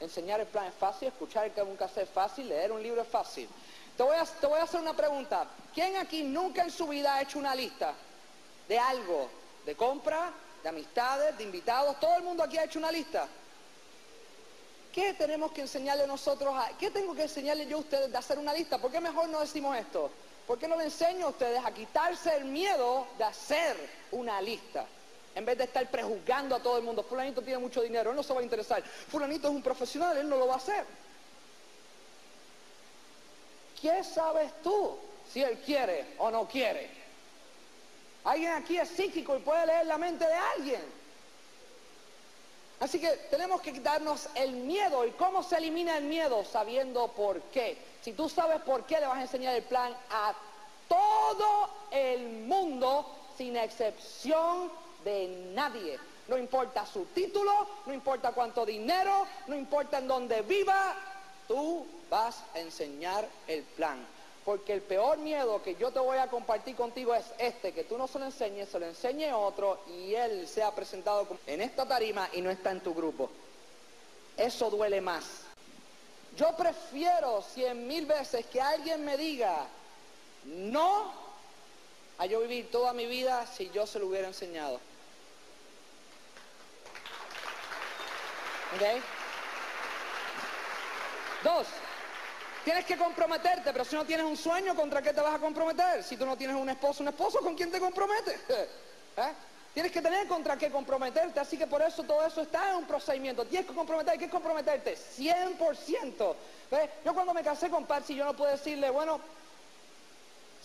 Enseñar 0.00 0.40
el 0.40 0.46
plan 0.46 0.66
es 0.66 0.74
fácil, 0.74 1.08
escuchar 1.08 1.50
que 1.52 1.64
nunca 1.64 1.88
es 1.94 2.08
fácil, 2.10 2.48
leer 2.48 2.70
un 2.70 2.82
libro 2.82 3.00
es 3.00 3.08
fácil. 3.08 3.48
Te 3.96 4.02
voy, 4.02 4.16
a, 4.16 4.24
te 4.24 4.46
voy 4.46 4.60
a 4.60 4.64
hacer 4.64 4.80
una 4.80 4.94
pregunta. 4.94 5.46
¿Quién 5.74 5.96
aquí 5.96 6.22
nunca 6.22 6.62
en 6.62 6.70
su 6.70 6.86
vida 6.86 7.14
ha 7.14 7.22
hecho 7.22 7.38
una 7.38 7.54
lista 7.54 7.94
de 8.68 8.78
algo? 8.78 9.28
De 9.64 9.74
compra, 9.74 10.30
de 10.62 10.68
amistades, 10.68 11.36
de 11.38 11.44
invitados. 11.44 11.98
Todo 11.98 12.16
el 12.16 12.22
mundo 12.22 12.42
aquí 12.42 12.58
ha 12.58 12.64
hecho 12.64 12.78
una 12.78 12.92
lista. 12.92 13.26
¿Qué 14.96 15.12
tenemos 15.12 15.52
que 15.52 15.60
enseñarle 15.60 16.06
nosotros 16.06 16.54
a, 16.56 16.70
qué 16.78 16.90
tengo 16.90 17.14
que 17.14 17.24
enseñarle 17.24 17.66
yo 17.66 17.76
a 17.76 17.80
ustedes 17.80 18.10
de 18.10 18.16
hacer 18.16 18.38
una 18.38 18.54
lista? 18.54 18.78
¿Por 18.78 18.90
qué 18.90 18.98
mejor 18.98 19.28
no 19.28 19.40
decimos 19.40 19.76
esto? 19.76 20.10
¿Por 20.46 20.58
qué 20.58 20.66
no 20.66 20.74
le 20.74 20.84
enseño 20.84 21.26
a 21.26 21.28
ustedes 21.28 21.62
a 21.62 21.70
quitarse 21.70 22.34
el 22.34 22.46
miedo 22.46 23.06
de 23.18 23.24
hacer 23.24 23.76
una 24.12 24.40
lista? 24.40 24.86
En 25.34 25.44
vez 25.44 25.58
de 25.58 25.64
estar 25.64 25.86
prejuzgando 25.90 26.56
a 26.56 26.62
todo 26.62 26.78
el 26.78 26.82
mundo, 26.82 27.02
fulanito 27.02 27.42
tiene 27.42 27.58
mucho 27.58 27.82
dinero, 27.82 28.08
él 28.08 28.16
no 28.16 28.22
se 28.22 28.32
va 28.32 28.40
a 28.40 28.42
interesar. 28.42 28.82
Fulanito 28.82 29.48
es 29.48 29.54
un 29.54 29.62
profesional, 29.62 30.16
él 30.16 30.30
no 30.30 30.38
lo 30.38 30.46
va 30.46 30.54
a 30.54 30.56
hacer. 30.56 30.86
¿Qué 33.78 34.02
sabes 34.02 34.50
tú 34.62 34.96
si 35.30 35.42
él 35.42 35.58
quiere 35.58 36.14
o 36.16 36.30
no 36.30 36.48
quiere? 36.48 36.88
Alguien 38.24 38.52
aquí 38.52 38.78
es 38.78 38.88
psíquico 38.88 39.36
y 39.36 39.40
puede 39.40 39.66
leer 39.66 39.84
la 39.84 39.98
mente 39.98 40.26
de 40.26 40.32
alguien. 40.32 40.95
Así 42.78 43.00
que 43.00 43.08
tenemos 43.30 43.60
que 43.60 43.72
quitarnos 43.72 44.28
el 44.34 44.52
miedo. 44.52 45.06
¿Y 45.06 45.12
cómo 45.12 45.42
se 45.42 45.56
elimina 45.56 45.96
el 45.96 46.04
miedo? 46.04 46.44
Sabiendo 46.44 47.08
por 47.08 47.40
qué. 47.44 47.78
Si 48.02 48.12
tú 48.12 48.28
sabes 48.28 48.60
por 48.62 48.84
qué, 48.84 49.00
le 49.00 49.06
vas 49.06 49.18
a 49.18 49.22
enseñar 49.22 49.54
el 49.54 49.62
plan 49.62 49.96
a 50.10 50.34
todo 50.88 51.70
el 51.90 52.44
mundo, 52.46 53.10
sin 53.36 53.56
excepción 53.56 54.70
de 55.04 55.50
nadie. 55.54 55.98
No 56.28 56.36
importa 56.36 56.84
su 56.84 57.04
título, 57.06 57.52
no 57.86 57.94
importa 57.94 58.32
cuánto 58.32 58.66
dinero, 58.66 59.26
no 59.46 59.54
importa 59.54 59.98
en 59.98 60.08
dónde 60.08 60.42
viva, 60.42 60.96
tú 61.46 61.86
vas 62.10 62.42
a 62.54 62.60
enseñar 62.60 63.26
el 63.46 63.62
plan. 63.62 64.04
Porque 64.46 64.72
el 64.72 64.80
peor 64.80 65.18
miedo 65.18 65.60
que 65.60 65.74
yo 65.74 65.90
te 65.90 65.98
voy 65.98 66.18
a 66.18 66.28
compartir 66.28 66.76
contigo 66.76 67.12
es 67.16 67.24
este, 67.36 67.72
que 67.72 67.82
tú 67.82 67.98
no 67.98 68.06
se 68.06 68.20
lo 68.20 68.26
enseñes, 68.26 68.68
se 68.68 68.78
lo 68.78 68.86
enseñe 68.86 69.32
otro 69.32 69.80
y 69.88 70.14
él 70.14 70.46
se 70.46 70.62
ha 70.62 70.72
presentado 70.72 71.26
en 71.48 71.60
esta 71.60 71.84
tarima 71.84 72.28
y 72.32 72.40
no 72.42 72.50
está 72.50 72.70
en 72.70 72.80
tu 72.80 72.94
grupo. 72.94 73.28
Eso 74.36 74.70
duele 74.70 75.00
más. 75.00 75.24
Yo 76.36 76.56
prefiero 76.56 77.42
cien 77.42 77.88
mil 77.88 78.06
veces 78.06 78.46
que 78.46 78.60
alguien 78.60 79.04
me 79.04 79.16
diga 79.16 79.66
no 80.44 81.12
a 82.18 82.26
yo 82.26 82.38
vivir 82.38 82.70
toda 82.70 82.92
mi 82.92 83.06
vida 83.06 83.48
si 83.48 83.68
yo 83.70 83.84
se 83.84 83.98
lo 83.98 84.06
hubiera 84.06 84.28
enseñado. 84.28 84.76
¿Ok? 88.76 89.02
Dos, 91.42 91.66
tienes 92.66 92.84
que 92.84 92.96
comprometerte, 92.96 93.72
pero 93.72 93.84
si 93.84 93.94
no 93.94 94.04
tienes 94.04 94.26
un 94.26 94.36
sueño, 94.36 94.74
¿contra 94.74 95.00
qué 95.00 95.12
te 95.12 95.20
vas 95.20 95.36
a 95.36 95.38
comprometer? 95.38 96.02
Si 96.02 96.16
tú 96.16 96.26
no 96.26 96.36
tienes 96.36 96.56
un 96.56 96.68
esposo, 96.68 97.00
un 97.04 97.08
esposo, 97.10 97.38
¿con 97.38 97.54
quién 97.54 97.70
te 97.70 97.78
comprometes? 97.78 98.40
¿Eh? 98.48 99.32
Tienes 99.72 99.92
que 99.92 100.02
tener 100.02 100.26
contra 100.26 100.56
qué 100.56 100.68
comprometerte, 100.68 101.38
así 101.38 101.56
que 101.56 101.68
por 101.68 101.80
eso 101.80 102.02
todo 102.02 102.26
eso 102.26 102.42
está 102.42 102.70
en 102.70 102.78
un 102.78 102.84
procedimiento. 102.84 103.44
Tienes 103.44 103.68
que 103.68 103.74
comprometerte, 103.74 104.18
¿qué 104.18 104.28
comprometerte? 104.28 104.96
100%. 104.96 106.34
¿Ves? 106.72 106.90
Yo 107.04 107.14
cuando 107.14 107.32
me 107.32 107.44
casé 107.44 107.70
con 107.70 107.84
Patsy, 107.84 108.16
yo 108.16 108.24
no 108.24 108.34
puedo 108.34 108.50
decirle, 108.50 108.90
bueno, 108.90 109.20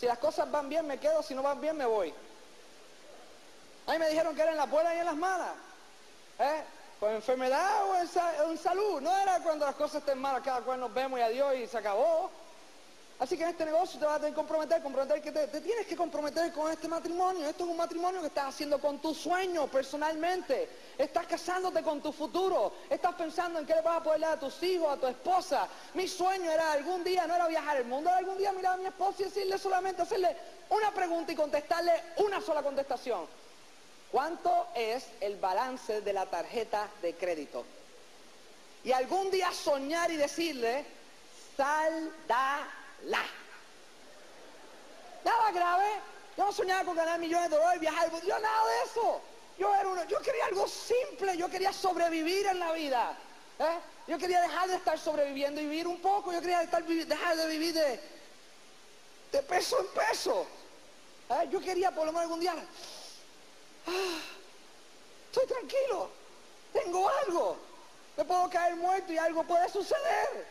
si 0.00 0.06
las 0.06 0.18
cosas 0.18 0.50
van 0.50 0.68
bien 0.68 0.84
me 0.84 0.98
quedo, 0.98 1.22
si 1.22 1.36
no 1.36 1.42
van 1.44 1.60
bien 1.60 1.76
me 1.76 1.86
voy. 1.86 2.12
A 3.86 3.92
mí 3.92 3.98
me 4.00 4.08
dijeron 4.08 4.34
que 4.34 4.42
era 4.42 4.50
en 4.50 4.56
las 4.56 4.68
buenas 4.68 4.92
y 4.96 4.98
en 4.98 5.06
las 5.06 5.16
malas. 5.16 5.54
¿Eh? 6.40 6.62
Con 7.02 7.12
enfermedad 7.12 7.82
o 7.90 7.96
en, 8.48 8.56
salud. 8.56 9.00
No 9.00 9.10
era 9.18 9.40
cuando 9.40 9.66
las 9.66 9.74
cosas 9.74 9.96
estén 9.96 10.20
malas, 10.20 10.40
cada 10.40 10.60
cual 10.60 10.78
nos 10.78 10.94
vemos 10.94 11.18
y 11.18 11.22
adiós 11.22 11.56
y 11.56 11.66
se 11.66 11.76
acabó. 11.76 12.30
Así 13.18 13.36
que 13.36 13.42
en 13.42 13.48
este 13.48 13.64
negocio 13.64 13.98
te 13.98 14.06
vas 14.06 14.14
a 14.14 14.18
tener 14.18 14.30
que 14.30 14.36
comprometer, 14.36 14.80
comprometer 14.80 15.20
que 15.20 15.32
te, 15.32 15.48
tienes 15.60 15.84
que 15.88 15.96
comprometer 15.96 16.52
con 16.52 16.70
este 16.70 16.86
matrimonio. 16.86 17.48
Esto 17.48 17.64
es 17.64 17.70
un 17.70 17.76
matrimonio 17.76 18.20
que 18.20 18.28
estás 18.28 18.50
haciendo 18.50 18.80
con 18.80 19.00
tu 19.00 19.12
sueño 19.16 19.66
personalmente. 19.66 20.68
Estás 20.96 21.26
casándote 21.26 21.82
con 21.82 22.00
tu 22.00 22.12
futuro. 22.12 22.72
Estás 22.88 23.16
pensando 23.16 23.58
en 23.58 23.66
qué 23.66 23.74
le 23.74 23.82
vas 23.82 23.96
a 23.96 24.02
poder 24.04 24.20
dar 24.20 24.34
a 24.34 24.38
tus 24.38 24.62
hijos, 24.62 24.88
a 24.88 24.96
tu 24.96 25.08
esposa. 25.08 25.66
Mi 25.94 26.06
sueño 26.06 26.52
era 26.52 26.70
algún 26.70 27.02
día, 27.02 27.26
no 27.26 27.34
era 27.34 27.48
viajar 27.48 27.78
el 27.78 27.86
mundo, 27.86 28.10
era 28.10 28.20
algún 28.20 28.38
día 28.38 28.52
mirar 28.52 28.74
a 28.74 28.76
mi 28.76 28.86
esposa 28.86 29.22
y 29.22 29.24
decirle 29.24 29.58
solamente, 29.58 30.02
hacerle 30.02 30.36
una 30.70 30.92
pregunta 30.92 31.32
y 31.32 31.34
contestarle 31.34 32.00
una 32.18 32.40
sola 32.40 32.62
contestación. 32.62 33.41
¿Cuánto 34.12 34.68
es 34.74 35.06
el 35.22 35.36
balance 35.36 36.02
de 36.02 36.12
la 36.12 36.26
tarjeta 36.26 36.86
de 37.00 37.14
crédito? 37.14 37.64
Y 38.84 38.92
algún 38.92 39.30
día 39.30 39.50
soñar 39.52 40.10
y 40.10 40.16
decirle, 40.16 40.84
salda 41.56 42.68
la. 43.04 43.24
Nada 45.24 45.50
grave. 45.52 45.86
Yo 46.36 46.44
no 46.44 46.52
soñaba 46.52 46.84
con 46.84 46.94
ganar 46.94 47.18
millones 47.18 47.48
de 47.48 47.56
dólares, 47.56 47.80
viajar. 47.80 48.10
Yo 48.10 48.38
nada 48.38 48.66
de 48.66 48.82
eso. 48.84 49.20
Yo, 49.58 49.74
era 49.74 49.88
uno, 49.88 50.04
yo 50.04 50.20
quería 50.20 50.44
algo 50.44 50.68
simple. 50.68 51.34
Yo 51.38 51.48
quería 51.48 51.72
sobrevivir 51.72 52.46
en 52.48 52.58
la 52.58 52.72
vida. 52.72 53.16
¿eh? 53.60 53.78
Yo 54.08 54.18
quería 54.18 54.42
dejar 54.42 54.68
de 54.68 54.76
estar 54.76 54.98
sobreviviendo 54.98 55.58
y 55.58 55.64
vivir 55.64 55.86
un 55.86 56.02
poco. 56.02 56.34
Yo 56.34 56.40
quería 56.42 56.58
dejar 56.58 56.84
de 56.84 57.46
vivir 57.46 57.72
de, 57.72 58.00
de 59.32 59.42
peso 59.42 59.80
en 59.80 59.86
peso. 59.86 60.46
¿eh? 61.30 61.48
Yo 61.50 61.60
quería 61.60 61.92
por 61.92 62.04
lo 62.04 62.12
menos 62.12 62.24
algún 62.24 62.40
día. 62.40 62.54
Estoy 65.30 65.46
tranquilo. 65.46 66.10
Tengo 66.72 67.08
algo. 67.08 67.56
Me 68.16 68.24
puedo 68.24 68.48
caer 68.50 68.76
muerto 68.76 69.12
y 69.12 69.18
algo 69.18 69.44
puede 69.44 69.68
suceder. 69.68 70.46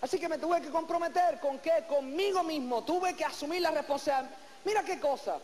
Así 0.00 0.18
que 0.18 0.28
me 0.28 0.38
tuve 0.38 0.62
que 0.62 0.70
comprometer 0.70 1.38
con 1.40 1.58
qué? 1.58 1.84
Conmigo 1.88 2.42
mismo. 2.42 2.82
Tuve 2.84 3.14
que 3.14 3.24
asumir 3.24 3.60
la 3.62 3.70
responsabilidad. 3.70 4.34
Mira 4.64 4.82
qué 4.82 4.98
cosa. 4.98 5.38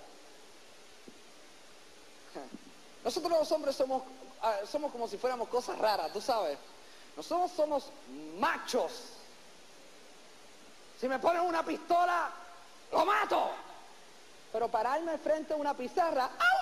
Nosotros 3.05 3.39
los 3.39 3.53
hombres 3.53 3.77
somos, 3.77 4.03
ah, 4.43 4.57
somos 4.71 4.91
como 4.93 5.07
si 5.09 5.17
fuéramos 5.17 5.49
cosas 5.49 5.79
raras, 5.79 6.13
tú 6.13 6.21
sabes. 6.21 6.59
Nosotros 7.17 7.51
somos 7.53 7.91
machos. 8.39 8.93
Si 11.01 11.09
me 11.09 11.19
ponen 11.19 11.43
una 11.43 11.65
pistola, 11.65 12.31
lo 12.93 13.05
mato. 13.05 13.51
Pero 14.53 14.69
pararme 14.69 15.19
frente 15.19 15.53
a 15.53 15.57
una 15.57 15.75
pizarra, 15.75 16.25
¡au, 16.25 16.56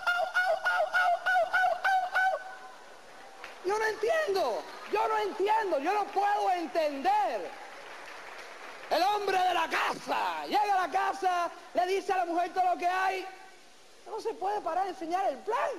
Yo 3.65 3.79
no 3.79 3.85
entiendo, 3.87 4.63
yo 4.93 5.09
no 5.09 5.19
entiendo, 5.19 5.79
yo 5.79 5.93
no 5.95 6.05
puedo 6.07 6.51
entender 6.51 7.51
el 8.91 9.03
hombre 9.03 9.39
de 9.39 9.55
la 9.55 9.69
casa. 9.69 10.45
Llega 10.47 10.75
a 10.75 10.87
la 10.87 10.93
casa, 10.93 11.51
le 11.73 11.87
dice 11.87 12.13
a 12.13 12.19
la 12.19 12.25
mujer 12.27 12.53
todo 12.53 12.75
lo 12.75 12.79
que 12.79 12.87
hay. 12.87 13.27
No 14.07 14.21
se 14.21 14.35
puede 14.35 14.61
parar 14.61 14.87
a 14.87 14.91
enseñar 14.91 15.27
el 15.29 15.39
plan. 15.39 15.71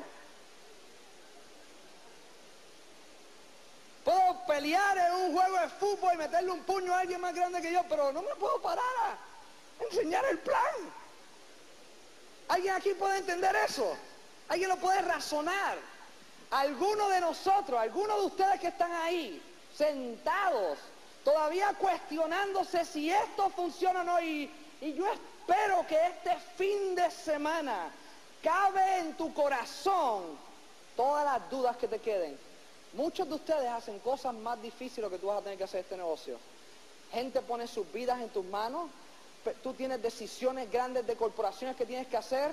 Puedo 4.04 4.46
pelear 4.48 4.98
en 4.98 5.14
un 5.14 5.34
juego 5.34 5.60
de 5.60 5.70
fútbol 5.70 6.14
y 6.14 6.18
meterle 6.18 6.52
un 6.52 6.64
puño 6.64 6.94
a 6.94 7.00
alguien 7.00 7.22
más 7.22 7.34
grande 7.34 7.62
que 7.62 7.72
yo, 7.72 7.82
pero 7.88 8.12
no 8.12 8.22
me 8.22 8.36
puedo 8.36 8.62
parar 8.62 8.84
a 9.00 9.84
enseñar 9.84 10.26
el 10.26 10.40
plan. 10.40 10.94
¿Alguien 12.50 12.76
aquí 12.76 12.94
puede 12.94 13.18
entender 13.18 13.56
eso? 13.68 13.96
¿Alguien 14.50 14.70
lo 14.70 14.78
puede 14.78 15.02
razonar? 15.02 15.95
Alguno 16.52 17.10
de 17.10 17.22
nosotros, 17.22 17.80
alguno 17.80 18.20
de 18.20 18.26
ustedes 18.28 18.60
que 18.60 18.68
están 18.68 18.92
ahí, 18.92 19.42
sentados, 19.76 20.78
todavía 21.24 21.74
cuestionándose 21.74 22.86
si 22.86 23.12
esto 23.12 23.50
funciona 23.50 24.02
o 24.02 24.04
no. 24.04 24.22
Y, 24.22 24.52
yo 24.82 25.06
espero 25.12 25.86
que 25.88 26.00
este 26.08 26.36
fin 26.56 26.96
de 26.96 27.10
semana 27.10 27.90
cabe 28.44 29.00
en 29.00 29.18
tu 29.18 29.34
corazón 29.34 30.38
todas 30.96 31.26
las 31.26 31.50
dudas 31.50 31.76
que 31.78 31.88
te 31.88 32.00
queden. 32.00 32.38
Muchos 32.94 33.28
de 33.28 33.36
ustedes 33.36 33.68
hacen 33.70 34.00
cosas 34.00 34.34
más 34.36 34.62
difíciles 34.62 35.10
que 35.10 35.18
tú 35.18 35.28
vas 35.28 35.40
a 35.40 35.44
tener 35.44 35.58
que 35.58 35.64
hacer 35.64 35.82
este 35.82 35.98
negocio. 35.98 36.38
Gente 37.12 37.42
pone 37.42 37.68
sus 37.68 37.92
vidas 37.92 38.22
en 38.22 38.30
tus 38.30 38.46
manos. 38.46 38.90
Tú 39.64 39.74
tienes 39.74 40.02
decisiones 40.02 40.72
grandes 40.72 41.06
de 41.08 41.16
corporaciones 41.16 41.76
que 41.76 41.86
tienes 41.86 42.08
que 42.08 42.18
hacer. 42.18 42.52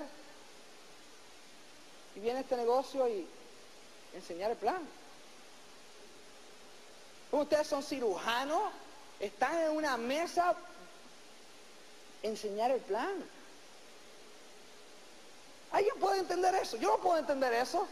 Y 2.15 2.19
viene 2.19 2.41
este 2.41 2.57
negocio 2.57 3.07
y 3.07 3.27
enseñar 4.13 4.51
el 4.51 4.57
plan. 4.57 4.81
Ustedes 7.31 7.67
son 7.67 7.81
cirujanos, 7.81 8.61
están 9.19 9.57
en 9.57 9.71
una 9.71 9.97
mesa 9.97 10.55
enseñar 12.21 12.71
el 12.71 12.81
plan. 12.81 13.13
¿Alguien 15.71 15.95
puede 15.99 16.19
entender 16.19 16.53
eso? 16.55 16.77
Yo 16.77 16.89
no 16.89 16.97
puedo 16.97 17.17
entender 17.17 17.51
eso. 17.53 17.87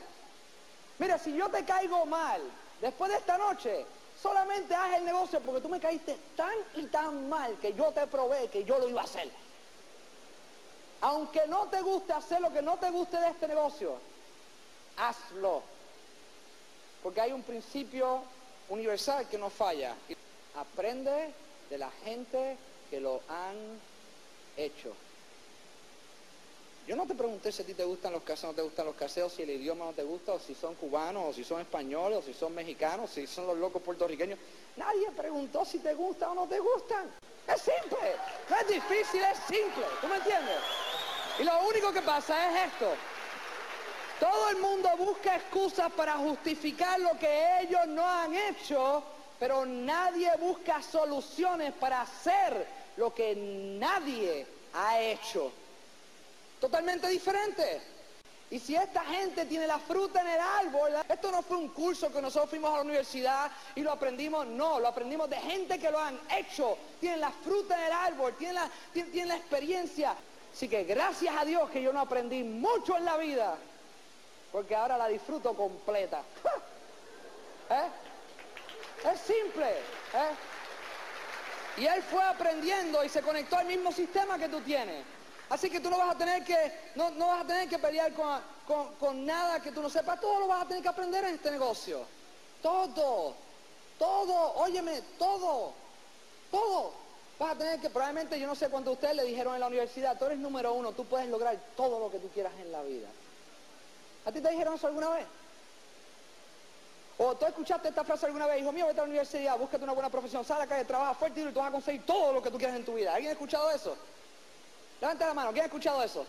Mira, 1.00 1.18
si 1.18 1.34
yo 1.34 1.50
te 1.50 1.66
caigo 1.66 2.06
mal 2.06 2.42
después 2.80 3.12
de 3.12 3.18
esta 3.18 3.38
noche, 3.40 3.86
solamente 4.22 4.76
haz 4.76 4.98
el 4.98 5.06
negocio 5.06 5.40
porque 5.40 5.62
tú 5.62 5.70
me 5.70 5.80
caíste 5.80 6.16
tan 6.36 6.54
y 6.76 6.86
tan 6.86 7.28
mal 7.28 7.58
que 7.60 7.74
yo 7.74 7.92
te 7.92 8.06
probé 8.06 8.48
que 8.50 8.64
yo 8.64 8.78
lo 8.78 8.88
iba 8.88 9.02
a 9.02 9.06
hacer. 9.06 9.30
Aunque 11.02 11.48
no 11.48 11.66
te 11.70 11.82
guste 11.82 12.14
hacer 12.14 12.40
lo 12.40 12.54
que 12.54 12.62
no 12.62 12.78
te 12.78 12.92
guste 12.92 13.18
de 13.18 13.30
este 13.30 13.48
negocio, 13.48 13.98
hazlo. 14.98 15.64
Porque 17.04 17.22
hay 17.22 17.32
un 17.32 17.44
principio 17.44 18.22
universal 18.70 19.28
que 19.28 19.38
no 19.38 19.50
falla. 19.50 19.96
Aprende 20.56 21.34
de 21.70 21.78
la 21.78 21.90
gente 22.04 22.58
que 22.90 23.00
lo 23.00 23.22
han 23.28 23.56
hecho. 24.58 24.94
Yo 26.88 26.96
no 26.96 27.06
te 27.06 27.14
pregunté 27.14 27.52
si 27.52 27.62
a 27.62 27.66
ti 27.66 27.74
te 27.74 27.86
gustan 27.86 28.12
los 28.12 28.24
caseos 28.24 28.52
no 28.52 28.56
te 28.56 28.64
gustan 28.64 28.86
los 28.88 28.96
caseos, 28.96 29.32
si 29.32 29.44
el 29.44 29.52
idioma 29.52 29.86
no 29.86 29.94
te 29.94 30.04
gusta, 30.04 30.34
o 30.34 30.40
si 30.40 30.56
son 30.56 30.76
cubanos, 30.76 31.30
o 31.30 31.34
si 31.34 31.44
son 31.44 31.62
españoles, 31.62 32.20
o 32.20 32.22
si 32.22 32.34
son 32.34 32.56
mexicanos, 32.56 33.12
si 33.12 33.28
son 33.28 33.48
los 33.48 33.58
locos 33.58 33.82
puertorriqueños. 33.82 34.40
Nadie 34.76 35.12
preguntó 35.12 35.64
si 35.64 35.80
te 35.80 35.94
gustan 35.94 36.32
o 36.32 36.36
no 36.36 36.48
te 36.48 36.60
gustan. 36.60 37.10
Es 37.48 37.62
simple, 37.62 38.16
no 38.50 38.58
es 38.58 38.68
difícil, 38.68 39.22
es 39.22 39.38
simple. 39.48 39.86
¿Tú 40.02 40.08
me 40.08 40.16
entiendes? 40.16 40.58
Y 41.40 41.44
lo 41.44 41.68
único 41.68 41.94
que 41.94 42.02
pasa 42.02 42.50
es 42.50 42.74
esto. 42.74 42.92
Todo 44.22 44.50
el 44.50 44.58
mundo 44.58 44.88
busca 44.98 45.36
excusas 45.36 45.92
para 45.94 46.14
justificar 46.14 47.00
lo 47.00 47.18
que 47.18 47.62
ellos 47.62 47.88
no 47.88 48.08
han 48.08 48.32
hecho, 48.36 49.02
pero 49.40 49.66
nadie 49.66 50.30
busca 50.40 50.80
soluciones 50.84 51.74
para 51.74 52.02
hacer 52.02 52.68
lo 52.98 53.12
que 53.16 53.36
nadie 53.80 54.46
ha 54.76 55.00
hecho. 55.00 55.52
Totalmente 56.60 57.08
diferente. 57.08 57.82
Y 58.52 58.60
si 58.60 58.76
esta 58.76 59.04
gente 59.06 59.48
tiene 59.48 59.66
la 59.66 59.80
fruta 59.80 60.22
en 60.22 60.28
el 60.28 60.40
árbol, 60.40 60.92
esto 61.10 61.32
no 61.32 61.42
fue 61.42 61.58
un 61.58 61.70
curso 61.70 62.14
que 62.14 62.22
nosotros 62.22 62.52
fuimos 62.52 62.72
a 62.74 62.76
la 62.76 62.82
universidad 62.84 63.50
y 63.74 63.82
lo 63.82 63.92
aprendimos, 63.92 64.46
no, 64.46 64.80
lo 64.80 64.88
aprendimos 64.88 65.32
de 65.32 65.38
gente 65.38 65.80
que 65.80 65.90
lo 65.90 65.98
han 65.98 66.20
hecho, 66.38 66.78
tienen 67.00 67.22
la 67.22 67.32
fruta 67.32 67.76
en 67.76 67.86
el 67.88 67.92
árbol, 67.92 68.36
tienen 68.38 69.30
la, 69.30 69.36
experiencia. 69.36 70.14
Así 70.54 70.68
que 70.68 70.84
gracias 70.84 71.36
a 71.36 71.44
Dios 71.44 71.72
que 71.72 71.82
yo 71.82 71.92
no 71.92 72.02
aprendí 72.02 72.44
mucho 72.44 72.96
en 72.98 73.06
la 73.06 73.18
vida, 73.18 73.58
porque 74.52 74.76
ahora 74.76 74.98
la 74.98 75.08
disfruto 75.08 75.56
completa. 75.56 76.24
¿Eh? 77.70 79.10
Es 79.12 79.20
simple. 79.22 79.70
¿eh? 79.70 80.36
Y 81.78 81.86
él 81.86 82.04
fue 82.04 82.24
aprendiendo 82.24 83.04
y 83.04 83.10
se 83.10 83.22
conectó 83.22 83.58
al 83.58 83.66
mismo 83.66 83.92
sistema 83.92 84.38
que 84.38 84.50
tú 84.50 84.60
tienes. 84.62 85.06
Así 85.50 85.70
que 85.70 85.80
tú 85.80 85.90
no 85.90 85.98
vas 85.98 86.16
a 86.16 86.18
tener 86.18 86.44
que, 86.44 86.72
no, 86.96 87.12
vas 87.12 87.44
a 87.44 87.48
tener 87.48 87.68
que 87.68 87.80
pelear 87.80 88.14
con, 88.14 88.94
con, 89.00 89.26
nada 89.26 89.62
que 89.62 89.72
tú 89.72 89.82
no 89.82 89.90
sepas. 89.90 90.20
Todo 90.20 90.42
lo 90.42 90.48
vas 90.48 90.64
a 90.64 90.68
tener 90.68 90.84
que 90.84 90.90
aprender 90.90 91.24
en 91.26 91.36
este 91.36 91.52
negocio. 91.52 92.06
Todo. 92.62 93.36
todo, 93.98 94.54
óyeme, 94.56 95.02
todo, 95.18 95.74
todo. 96.52 96.94
Vas 97.40 97.56
a 97.56 97.58
tener 97.58 97.80
que, 97.80 97.90
probablemente, 97.90 98.40
yo 98.40 98.48
no 98.48 98.56
sé 98.56 98.70
cuánto 98.70 98.92
ustedes 98.92 99.16
le 99.16 99.24
dijeron 99.24 99.56
en 99.56 99.62
la 99.62 99.68
universidad, 99.68 100.18
tú 100.18 100.26
eres 100.26 100.38
número 100.38 100.74
uno, 100.74 100.92
tú 100.92 101.06
puedes 101.06 101.28
lograr 101.28 101.58
todo 101.76 102.00
lo 102.00 102.12
que 102.12 102.20
tú 102.20 102.30
quieras 102.30 102.54
en 102.62 102.72
la 102.72 102.84
vida. 102.84 103.08
¿A 104.26 104.32
ti 104.32 104.42
te 104.42 104.50
dijeron 104.50 104.76
eso 104.76 104.88
alguna 104.88 105.10
vez? 105.10 105.26
O 107.18 107.36
tú 107.36 107.46
escuchaste 107.46 107.90
esta 107.90 108.04
frase 108.04 108.26
alguna 108.26 108.48
vez, 108.48 108.62
hijo 108.62 108.72
mío, 108.72 108.88
vete 108.88 109.00
a 109.00 109.04
la 109.04 109.10
universidad, 109.10 109.58
búscate 109.58 109.84
una 109.84 109.94
buena 109.94 110.10
profesión, 110.10 110.44
sal 110.44 110.58
a 110.58 110.60
la 110.62 110.68
calle, 110.68 110.86
trabaja 110.86 111.14
fuerte 111.14 111.42
y 111.42 111.52
tú 111.52 111.60
vas 111.60 111.70
a 111.70 111.72
conseguir 111.72 112.06
todo 112.06 112.34
lo 112.34 112.42
que 112.42 112.50
tú 112.50 112.58
quieras 112.58 112.76
en 112.76 112.86
tu 112.86 112.96
vida. 112.96 113.14
¿Alguien 113.14 113.30
ha 113.30 113.34
escuchado 113.34 113.70
eso? 113.70 113.96
Levanta 115.00 115.28
la 115.28 115.34
mano, 115.34 115.52
¿quién 115.52 115.64
ha 115.64 115.66
escuchado 115.68 116.02
eso? 116.02 116.26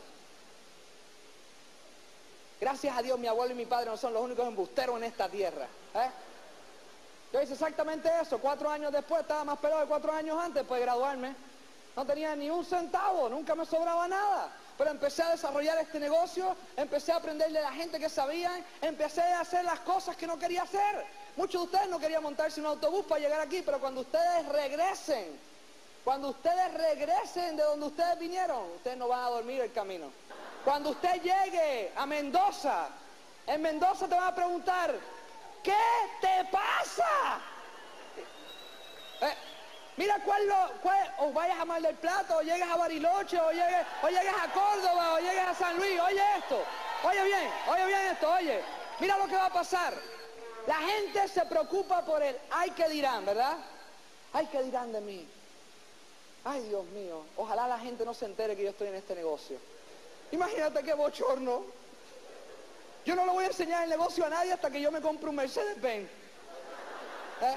Gracias 2.61 2.97
a 2.97 3.03
Dios 3.03 3.19
mi 3.19 3.27
abuelo 3.27 3.55
y 3.55 3.57
mi 3.57 3.67
padre 3.67 3.91
no 3.91 3.97
son 3.97 4.13
los 4.13 4.23
únicos 4.23 4.47
embusteros 4.47 4.97
en 4.97 5.05
esta 5.05 5.29
tierra. 5.29 5.67
¿eh? 5.95 6.11
Yo 7.33 7.43
hice 7.43 7.55
exactamente 7.55 8.11
eso. 8.21 8.39
Cuatro 8.39 8.71
años 8.71 8.93
después, 8.93 9.23
estaba 9.23 9.45
más 9.45 9.59
pelado 9.59 9.81
de 9.81 9.87
cuatro 9.89 10.13
años 10.13 10.39
antes 10.39 10.69
de 10.69 10.81
graduarme. 10.81 11.35
No 11.97 12.07
tenía 12.07 12.37
ni 12.37 12.51
un 12.51 12.65
centavo, 12.65 13.29
nunca 13.29 13.55
me 13.55 13.67
sobraba 13.67 14.07
nada. 14.07 14.53
Pero 14.79 14.91
empecé 14.91 15.23
a 15.23 15.31
desarrollar 15.31 15.79
este 15.79 16.01
negocio, 16.01 16.57
empecé 16.77 17.13
a 17.13 17.17
aprender 17.17 17.53
de 17.53 17.61
la 17.61 17.73
gente 17.73 17.99
que 17.99 18.09
sabían, 18.09 18.65
empecé 18.81 19.23
a 19.23 19.41
hacer 19.41 19.65
las 19.65 19.81
cosas 19.81 20.17
que 20.17 20.27
no 20.27 20.39
quería 20.39 20.63
hacer. 20.63 21.05
Muchos 21.37 21.63
de 21.63 21.67
ustedes 21.67 21.89
no 21.89 21.99
querían 21.99 22.23
montarse 22.23 22.61
en 22.61 22.67
un 22.67 22.73
autobús 22.73 23.05
para 23.07 23.21
llegar 23.21 23.41
aquí, 23.41 23.63
pero 23.63 23.81
cuando 23.81 24.01
ustedes 24.03 24.47
regresen, 24.49 25.39
cuando 26.05 26.31
ustedes 26.31 26.75
regresen 26.75 27.57
de 27.57 27.63
donde 27.63 27.87
ustedes 27.87 28.19
vinieron, 28.19 28.73
ustedes 28.77 28.97
no 28.97 29.09
van 29.09 29.25
a 29.25 29.29
dormir 29.29 29.61
el 29.61 29.73
camino. 29.73 30.11
Cuando 30.65 30.91
usted 30.91 31.23
llegue 31.23 31.93
a 31.97 32.07
Mendoza, 32.07 32.89
en 33.47 33.63
Mendoza 33.63 34.09
te 34.09 34.15
van 34.15 34.25
a 34.25 34.35
preguntar, 34.35 34.95
¿qué 35.63 35.73
te 36.21 36.45
pasa? 36.51 37.41
Eh, 39.21 39.35
mira 40.03 40.19
cuál 40.25 40.45
lo, 40.49 40.73
cuál, 40.83 41.15
o 41.19 41.33
vayas 41.33 41.61
a 41.61 41.65
Mar 41.65 41.81
del 41.81 41.95
Plata, 41.95 42.37
o 42.37 42.43
llegas 42.43 42.69
a 42.69 42.77
Bariloche, 42.77 43.39
o 43.39 43.53
llegues, 43.53 43.87
o 44.03 44.09
llegues 44.09 44.35
a 44.35 44.53
Córdoba, 44.53 45.15
o 45.15 45.19
llegues 45.19 45.47
a 45.47 45.55
San 45.55 45.77
Luis, 45.77 46.01
oye 46.01 46.21
esto, 46.39 46.61
oye 47.05 47.23
bien, 47.23 47.49
oye 47.69 47.87
bien 47.87 48.01
esto, 48.11 48.33
oye, 48.33 48.61
mira 48.99 49.17
lo 49.17 49.29
que 49.29 49.37
va 49.37 49.47
a 49.47 49.53
pasar. 49.53 49.95
La 50.67 50.75
gente 50.75 51.29
se 51.29 51.47
preocupa 51.47 52.05
por 52.05 52.21
el 52.21 52.37
ay 52.51 52.71
que 52.73 52.89
dirán, 52.89 53.25
¿verdad? 53.25 53.57
Ay 54.33 54.47
que 54.47 54.61
dirán 54.65 54.93
de 54.93 55.01
mí. 55.01 55.29
Ay 56.45 56.63
Dios 56.63 56.85
mío, 56.87 57.25
ojalá 57.37 57.69
la 57.69 57.79
gente 57.79 58.05
no 58.05 58.13
se 58.13 58.25
entere 58.25 58.57
que 58.57 58.65
yo 58.65 58.71
estoy 58.71 58.89
en 58.89 58.97
este 58.97 59.15
negocio. 59.15 59.57
Imagínate 60.33 60.83
qué 60.83 60.95
bochorno. 60.95 61.63
Yo 63.05 63.15
no 63.15 63.25
le 63.25 63.33
voy 63.33 63.45
a 63.45 63.49
enseñar 63.49 63.85
el 63.85 63.91
negocio 63.91 64.25
a 64.25 64.31
nadie 64.31 64.53
hasta 64.53 64.69
que 64.69 64.81
yo 64.81 64.91
me 64.91 65.01
compre 65.01 65.29
un 65.29 65.37
Mercedes-Benz. 65.37 66.09
¿Eh? 67.43 67.57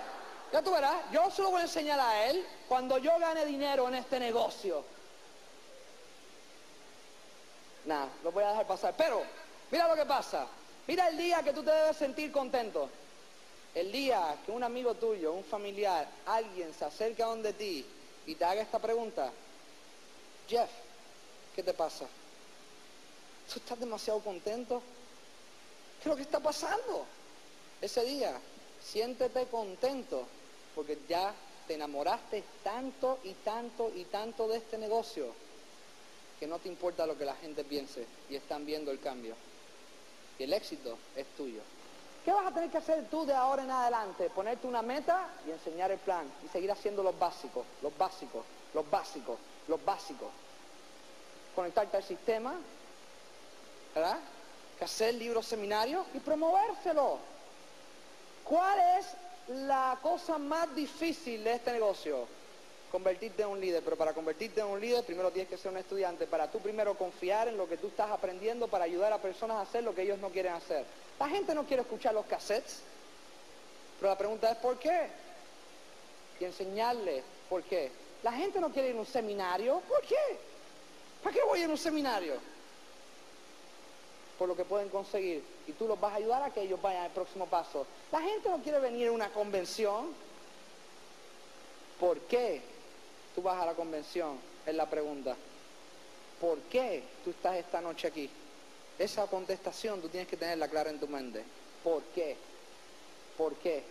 Ya 0.51 0.61
tú 0.61 0.71
verás, 0.71 0.95
yo 1.11 1.29
se 1.31 1.41
lo 1.41 1.51
voy 1.51 1.61
a 1.61 1.63
enseñar 1.63 1.99
a 1.99 2.25
él 2.27 2.45
cuando 2.67 2.97
yo 2.97 3.17
gane 3.19 3.45
dinero 3.45 3.87
en 3.87 3.95
este 3.95 4.19
negocio. 4.19 4.83
Nada, 7.85 8.09
lo 8.23 8.31
voy 8.31 8.43
a 8.43 8.49
dejar 8.49 8.67
pasar. 8.67 8.93
Pero, 8.97 9.23
mira 9.71 9.87
lo 9.87 9.95
que 9.95 10.05
pasa. 10.05 10.47
Mira 10.87 11.07
el 11.07 11.17
día 11.17 11.41
que 11.43 11.53
tú 11.53 11.63
te 11.63 11.71
debes 11.71 11.97
sentir 11.97 12.31
contento. 12.31 12.89
El 13.73 13.91
día 13.91 14.37
que 14.45 14.51
un 14.51 14.63
amigo 14.63 14.93
tuyo, 14.95 15.33
un 15.33 15.43
familiar, 15.43 16.07
alguien 16.25 16.73
se 16.73 16.85
acerca 16.85 17.25
a 17.25 17.27
donde 17.27 17.53
ti 17.53 17.85
y 18.25 18.35
te 18.35 18.45
haga 18.45 18.61
esta 18.61 18.79
pregunta. 18.79 19.31
Jeff, 20.47 20.69
¿qué 21.55 21.63
te 21.63 21.73
pasa? 21.73 22.05
¿Tú 23.51 23.59
estás 23.59 23.79
demasiado 23.79 24.19
contento? 24.21 24.81
¿Qué 25.97 26.03
es 26.03 26.07
lo 26.07 26.15
que 26.15 26.21
está 26.21 26.39
pasando? 26.39 27.05
Ese 27.81 28.03
día, 28.05 28.39
siéntete 28.91 29.47
contento 29.47 30.25
porque 30.75 30.99
ya 31.07 31.33
te 31.67 31.75
enamoraste 31.75 32.43
tanto 32.63 33.19
y 33.23 33.33
tanto 33.33 33.91
y 33.95 34.05
tanto 34.05 34.47
de 34.47 34.57
este 34.57 34.77
negocio 34.77 35.33
que 36.39 36.47
no 36.47 36.59
te 36.59 36.67
importa 36.67 37.05
lo 37.05 37.17
que 37.17 37.25
la 37.25 37.35
gente 37.35 37.63
piense 37.63 38.05
y 38.29 38.35
están 38.35 38.65
viendo 38.65 38.91
el 38.91 38.99
cambio. 38.99 39.35
Y 40.37 40.43
el 40.43 40.53
éxito 40.53 40.97
es 41.15 41.25
tuyo. 41.37 41.61
¿Qué 42.25 42.31
vas 42.31 42.47
a 42.47 42.51
tener 42.51 42.69
que 42.69 42.79
hacer 42.79 43.07
tú 43.09 43.25
de 43.25 43.33
ahora 43.33 43.63
en 43.63 43.71
adelante? 43.71 44.29
Ponerte 44.29 44.67
una 44.67 44.81
meta 44.81 45.29
y 45.47 45.51
enseñar 45.51 45.91
el 45.91 45.99
plan 45.99 46.29
y 46.43 46.47
seguir 46.49 46.71
haciendo 46.71 47.03
los 47.03 47.17
básicos, 47.17 47.65
los 47.81 47.97
básicos, 47.97 48.43
los 48.73 48.89
básicos, 48.89 49.37
los 49.67 49.83
básicos. 49.85 50.29
Conectarte 51.55 51.97
al 51.97 52.03
sistema, 52.03 52.55
¿verdad? 53.93 54.19
Que 54.77 54.85
hacer 54.85 55.13
libros 55.13 55.45
seminarios 55.45 56.05
y 56.13 56.19
promovérselo. 56.19 57.34
¿Cuál 58.45 58.79
es 58.99 59.07
la 59.65 59.97
cosa 60.03 60.37
más 60.37 60.73
difícil 60.75 61.43
de 61.43 61.53
este 61.53 61.71
negocio? 61.73 62.27
Convertirte 62.91 63.41
en 63.41 63.49
un 63.49 63.59
líder, 63.59 63.83
pero 63.83 63.97
para 63.97 64.13
convertirte 64.13 64.61
en 64.61 64.67
un 64.67 64.79
líder 64.79 65.03
primero 65.03 65.31
tienes 65.31 65.49
que 65.49 65.57
ser 65.57 65.71
un 65.71 65.79
estudiante, 65.79 66.27
para 66.27 66.49
tú 66.49 66.59
primero 66.59 66.95
confiar 66.95 67.47
en 67.47 67.57
lo 67.57 67.67
que 67.67 67.77
tú 67.77 67.87
estás 67.87 68.11
aprendiendo 68.11 68.67
para 68.67 68.85
ayudar 68.85 69.11
a 69.11 69.17
personas 69.17 69.57
a 69.57 69.61
hacer 69.61 69.83
lo 69.83 69.95
que 69.95 70.03
ellos 70.03 70.19
no 70.19 70.29
quieren 70.29 70.53
hacer. 70.53 70.85
La 71.19 71.27
gente 71.27 71.55
no 71.55 71.65
quiere 71.65 71.81
escuchar 71.81 72.13
los 72.13 72.27
cassettes, 72.27 72.81
pero 73.99 74.11
la 74.11 74.17
pregunta 74.17 74.51
es 74.51 74.57
¿por 74.57 74.77
qué? 74.77 75.07
Y 76.39 76.45
enseñarle 76.45 77.23
por 77.49 77.63
qué. 77.63 77.91
La 78.21 78.31
gente 78.31 78.61
no 78.61 78.71
quiere 78.71 78.89
ir 78.89 78.95
a 78.95 78.99
un 78.99 79.07
seminario, 79.07 79.81
¿por 79.89 80.01
qué? 80.01 80.37
¿Para 81.23 81.33
qué 81.33 81.41
voy 81.43 81.59
a 81.59 81.63
ir 81.63 81.69
a 81.69 81.71
un 81.71 81.79
seminario? 81.79 82.35
Por 84.37 84.47
lo 84.47 84.55
que 84.55 84.65
pueden 84.65 84.89
conseguir 84.89 85.43
y 85.67 85.71
tú 85.73 85.87
los 85.87 85.99
vas 85.99 86.13
a 86.13 86.15
ayudar 86.15 86.43
a 86.43 86.53
que 86.53 86.61
ellos 86.61 86.81
vayan 86.81 87.05
al 87.05 87.11
próximo 87.11 87.45
paso. 87.47 87.85
La 88.11 88.21
gente 88.21 88.49
no 88.49 88.61
quiere 88.61 88.79
venir 88.79 89.07
a 89.07 89.11
una 89.11 89.29
convención. 89.31 90.13
¿Por 91.99 92.19
qué 92.21 92.61
tú 93.33 93.41
vas 93.41 93.61
a 93.61 93.65
la 93.65 93.73
convención? 93.73 94.37
Es 94.65 94.75
la 94.75 94.89
pregunta. 94.89 95.35
¿Por 96.41 96.59
qué 96.63 97.03
tú 97.23 97.29
estás 97.29 97.55
esta 97.55 97.79
noche 97.79 98.07
aquí? 98.07 98.29
Esa 98.99 99.27
contestación 99.27 100.01
tú 100.01 100.09
tienes 100.09 100.27
que 100.27 100.37
tenerla 100.37 100.67
clara 100.67 100.89
en 100.89 100.99
tu 100.99 101.07
mente. 101.07 101.43
¿Por 101.83 102.03
qué? 102.13 102.35
¿Por 103.37 103.55
qué? 103.55 103.83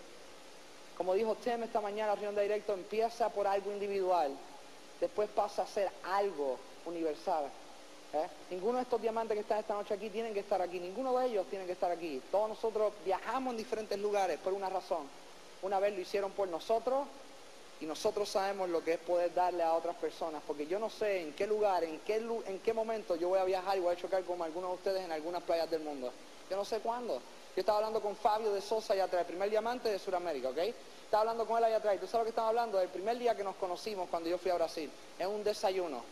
Como 0.97 1.15
dijo 1.15 1.35
Tim 1.37 1.63
esta 1.63 1.81
mañana, 1.81 2.15
reunión 2.15 2.35
de 2.35 2.43
directo 2.43 2.73
empieza 2.73 3.29
por 3.31 3.47
algo 3.47 3.73
individual, 3.73 4.37
después 5.01 5.29
pasa 5.31 5.63
a 5.63 5.67
ser 5.67 5.91
algo 6.05 6.59
universal. 6.87 7.51
¿Eh? 8.15 8.29
Ninguno 8.51 8.77
de 8.79 8.85
estos 8.85 9.03
diamantes 9.03 9.35
que 9.35 9.41
están 9.41 9.59
esta 9.59 9.75
noche 9.75 9.93
aquí 9.93 10.09
tienen 10.09 10.33
que 10.33 10.41
estar 10.41 10.63
aquí, 10.63 10.79
ninguno 10.79 11.19
de 11.19 11.27
ellos 11.27 11.47
tienen 11.49 11.67
que 11.67 11.73
estar 11.73 11.91
aquí. 11.91 12.23
Todos 12.31 12.49
nosotros 12.49 12.93
viajamos 13.05 13.53
en 13.53 13.59
diferentes 13.59 13.99
lugares 13.99 14.39
por 14.39 14.53
una 14.53 14.71
razón. 14.71 15.09
Una 15.63 15.81
vez 15.81 15.95
lo 15.95 16.01
hicieron 16.01 16.31
por 16.31 16.47
nosotros 16.47 17.09
y 17.81 17.87
nosotros 17.87 18.29
sabemos 18.29 18.69
lo 18.69 18.85
que 18.85 18.93
es 18.93 18.99
poder 19.01 19.35
darle 19.35 19.65
a 19.65 19.75
otras 19.75 19.97
personas, 19.97 20.43
porque 20.47 20.69
yo 20.69 20.79
no 20.79 20.91
sé 20.91 21.23
en 21.23 21.33
qué 21.33 21.49
lugar, 21.49 21.83
en 21.83 21.99
qué, 22.01 22.17
en 22.47 22.61
qué 22.61 22.73
momento 22.73 23.17
yo 23.17 23.31
voy 23.31 23.41
a 23.41 23.45
viajar 23.45 23.77
y 23.77 23.81
voy 23.81 23.95
a 23.95 23.99
chocar 23.99 24.23
con 24.23 24.41
algunos 24.43 24.71
de 24.71 24.77
ustedes 24.77 25.05
en 25.05 25.11
algunas 25.11 25.43
playas 25.43 25.69
del 25.69 25.81
mundo. 25.81 26.13
Yo 26.49 26.57
no 26.57 26.65
sé 26.65 26.79
cuándo. 26.79 27.15
Yo 27.15 27.61
estaba 27.61 27.79
hablando 27.79 28.01
con 28.01 28.15
Fabio 28.15 28.53
de 28.53 28.61
Sosa 28.61 28.93
allá 28.93 29.05
atrás, 29.05 29.23
el 29.23 29.27
primer 29.27 29.51
diamante 29.51 29.89
de 29.89 29.99
Sudamérica, 29.99 30.51
¿ok? 30.51 30.59
Estaba 30.59 31.23
hablando 31.23 31.47
con 31.47 31.59
él 31.59 31.65
allá 31.65 31.77
atrás. 31.77 31.99
¿Tú 32.01 32.07
sabes 32.07 32.21
lo 32.21 32.25
que 32.25 32.31
estaba 32.31 32.49
hablando? 32.49 32.79
Del 32.79 32.89
primer 32.91 33.19
día 33.19 33.35
que 33.35 33.43
nos 33.43 33.57
conocimos 33.57 34.09
cuando 34.09 34.29
yo 34.29 34.39
fui 34.39 34.53
a 34.53 34.55
Brasil. 34.55 34.91
Es 35.19 35.27
un 35.27 35.43
desayuno 35.43 36.03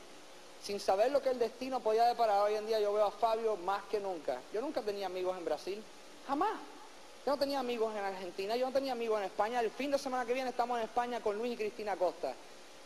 sin 0.62 0.78
saber 0.78 1.10
lo 1.10 1.20
que 1.20 1.30
el 1.30 1.38
destino 1.38 1.80
podía 1.80 2.04
deparar, 2.04 2.40
hoy 2.42 2.54
en 2.54 2.66
día 2.66 2.78
yo 2.78 2.92
veo 2.92 3.06
a 3.06 3.10
Fabio 3.10 3.56
más 3.56 3.82
que 3.84 3.98
nunca. 3.98 4.40
Yo 4.52 4.60
nunca 4.60 4.80
tenía 4.80 5.06
amigos 5.06 5.36
en 5.36 5.44
Brasil, 5.44 5.82
jamás. 6.26 6.54
Yo 7.26 7.32
no 7.32 7.38
tenía 7.38 7.58
amigos 7.58 7.94
en 7.94 8.04
Argentina, 8.04 8.56
yo 8.56 8.66
no 8.66 8.72
tenía 8.72 8.92
amigos 8.92 9.18
en 9.18 9.26
España. 9.26 9.60
El 9.60 9.70
fin 9.70 9.90
de 9.90 9.98
semana 9.98 10.24
que 10.24 10.34
viene 10.34 10.50
estamos 10.50 10.78
en 10.78 10.84
España 10.84 11.20
con 11.20 11.36
Luis 11.36 11.54
y 11.54 11.56
Cristina 11.56 11.96
Costa. 11.96 12.32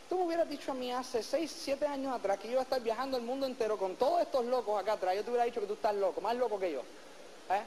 Tú 0.09 0.19
me 0.19 0.25
hubieras 0.25 0.49
dicho 0.49 0.71
a 0.71 0.75
mí 0.75 0.93
hace 0.93 1.23
6, 1.23 1.51
7 1.65 1.87
años 1.87 2.15
atrás 2.15 2.39
que 2.39 2.47
yo 2.47 2.53
iba 2.53 2.61
a 2.61 2.65
estar 2.65 2.81
viajando 2.81 3.17
el 3.17 3.25
mundo 3.25 3.45
entero 3.45 3.77
con 3.77 3.97
todos 3.97 4.23
estos 4.23 4.45
locos 4.47 4.81
acá 4.81 4.93
atrás. 4.93 5.17
Yo 5.17 5.25
te 5.25 5.31
hubiera 5.31 5.45
dicho 5.45 5.61
que 5.61 5.67
tú 5.67 5.75
estás 5.75 5.95
loco, 5.95 6.21
más 6.21 6.37
loco 6.37 6.59
que 6.59 6.73
yo. 6.73 6.81
¿eh? 6.81 7.63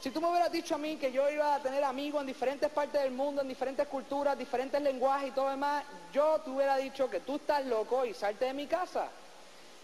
Si 0.00 0.10
tú 0.10 0.20
me 0.20 0.28
hubieras 0.28 0.52
dicho 0.52 0.74
a 0.74 0.78
mí 0.78 0.96
que 0.96 1.10
yo 1.10 1.28
iba 1.30 1.54
a 1.54 1.60
tener 1.60 1.82
amigos 1.82 2.20
en 2.20 2.28
diferentes 2.28 2.70
partes 2.70 3.02
del 3.02 3.12
mundo, 3.12 3.42
en 3.42 3.48
diferentes 3.48 3.86
culturas, 3.88 4.38
diferentes 4.38 4.80
lenguajes 4.80 5.28
y 5.28 5.32
todo 5.32 5.50
demás, 5.50 5.84
yo 6.12 6.40
te 6.40 6.50
hubiera 6.50 6.76
dicho 6.76 7.10
que 7.10 7.20
tú 7.20 7.36
estás 7.36 7.64
loco 7.66 8.04
y 8.04 8.14
salte 8.14 8.46
de 8.46 8.54
mi 8.54 8.66
casa. 8.66 9.08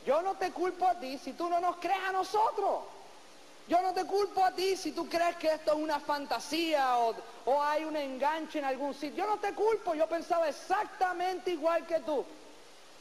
Yo 0.06 0.22
no 0.22 0.34
te 0.36 0.50
culpo 0.52 0.86
a 0.86 0.94
ti 0.94 1.18
si 1.18 1.32
tú 1.32 1.48
no 1.48 1.60
nos 1.60 1.76
crees 1.76 2.02
a 2.08 2.12
nosotros. 2.12 2.80
Yo 3.68 3.80
no 3.82 3.92
te 3.92 4.04
culpo 4.04 4.44
a 4.44 4.50
ti 4.52 4.76
si 4.76 4.92
tú 4.92 5.08
crees 5.08 5.36
que 5.36 5.46
esto 5.46 5.72
es 5.72 5.78
una 5.78 6.00
fantasía 6.00 6.98
o, 6.98 7.62
hay 7.62 7.84
un 7.84 7.96
enganche 7.96 8.58
en 8.58 8.64
algún 8.64 8.94
sitio. 8.94 9.24
Yo 9.24 9.26
no 9.26 9.38
te 9.38 9.54
culpo, 9.54 9.94
yo 9.94 10.08
pensaba 10.08 10.48
exactamente 10.48 11.52
igual 11.52 11.86
que 11.86 12.00
tú. 12.00 12.24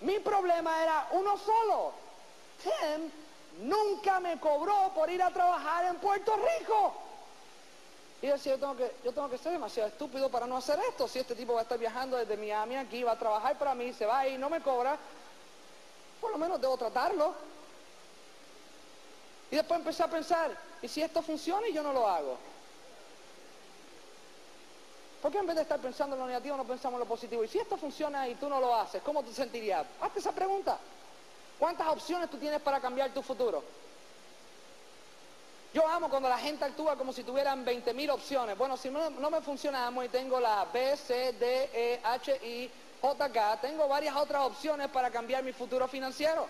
Mi 0.02 0.20
problema 0.20 0.84
era 0.84 1.08
uno 1.12 1.38
solo. 1.38 1.94
Tim 2.62 3.12
nunca 3.68 4.20
me 4.20 4.40
cobró 4.40 4.92
por 4.94 5.10
ir 5.10 5.24
a 5.24 5.32
trabajar 5.32 5.86
en 5.86 5.96
Puerto 5.96 6.34
Rico. 6.36 6.94
Y 8.22 8.28
yo 8.28 8.34
decía, 8.34 8.54
yo 8.54 8.60
tengo, 8.60 8.76
que, 8.76 8.96
yo 9.04 9.12
tengo 9.14 9.30
que 9.30 9.38
ser 9.38 9.54
demasiado 9.54 9.90
estúpido 9.90 10.30
para 10.30 10.46
no 10.46 10.58
hacer 10.58 10.78
esto. 10.88 11.08
Si 11.08 11.20
este 11.20 11.36
tipo 11.36 11.54
va 11.54 11.62
a 11.62 11.64
estar 11.64 11.80
viajando 11.80 12.18
desde 12.18 12.38
Miami 12.38 12.76
aquí, 12.76 13.02
va 13.02 13.14
a 13.14 13.20
trabajar 13.20 13.58
para 13.58 13.74
mí, 13.74 13.94
se 13.94 14.06
va 14.06 14.28
y 14.28 14.38
no 14.38 14.50
me 14.50 14.62
cobra, 14.62 14.98
por 16.20 16.32
lo 16.32 16.38
menos 16.38 16.60
debo 16.60 16.78
tratarlo. 16.78 17.34
Y 19.52 19.56
después 19.56 19.80
empecé 19.80 20.04
a 20.04 20.08
pensar, 20.08 20.56
¿y 20.82 20.88
si 20.88 21.02
esto 21.02 21.22
funciona 21.22 21.68
y 21.68 21.74
yo 21.74 21.82
no 21.82 21.92
lo 21.92 22.08
hago? 22.08 22.38
¿Por 25.22 25.32
qué 25.32 25.40
en 25.40 25.48
vez 25.48 25.56
de 25.56 25.64
estar 25.64 25.80
pensando 25.80 26.16
en 26.16 26.22
lo 26.22 26.28
negativo 26.28 26.56
no 26.56 26.64
pensamos 26.64 26.96
en 26.96 27.00
lo 27.00 27.06
positivo? 27.06 27.44
Y 27.44 27.48
si 27.48 27.58
esto 27.58 27.76
funciona 27.76 28.28
y 28.28 28.36
tú 28.36 28.48
no 28.48 28.60
lo 28.60 28.74
haces, 28.76 29.02
¿cómo 29.04 29.24
te 29.24 29.34
sentirías? 29.34 29.86
Hazte 30.00 30.20
esa 30.20 30.32
pregunta. 30.32 30.78
¿Cuántas 31.58 31.88
opciones 31.88 32.30
tú 32.30 32.38
tienes 32.38 32.62
para 32.62 32.80
cambiar 32.80 33.14
tu 33.14 33.22
futuro? 33.22 33.62
Yo 35.74 35.88
amo 35.88 36.10
cuando 36.10 36.30
la 36.30 36.38
gente 36.38 36.64
actúa 36.64 36.96
como 36.96 37.12
si 37.12 37.24
tuvieran 37.24 37.66
20.000 37.66 38.12
opciones. 38.12 38.58
Bueno, 38.58 38.78
si 38.78 38.90
no, 38.90 39.10
no 39.10 39.30
me 39.30 39.42
funciona, 39.42 39.86
amo 39.86 40.04
y 40.04 40.10
tengo 40.10 40.40
la 40.40 40.66
B, 40.66 40.96
C, 40.96 41.34
D, 41.34 41.70
E, 41.74 42.00
H, 42.02 42.36
I, 42.44 42.72
J, 43.02 43.30
K. 43.30 43.58
Tengo 43.62 43.88
varias 43.88 44.16
otras 44.16 44.44
opciones 44.44 44.88
para 44.90 45.10
cambiar 45.10 45.44
mi 45.44 45.54
futuro 45.54 45.88
financiero. 45.88 46.48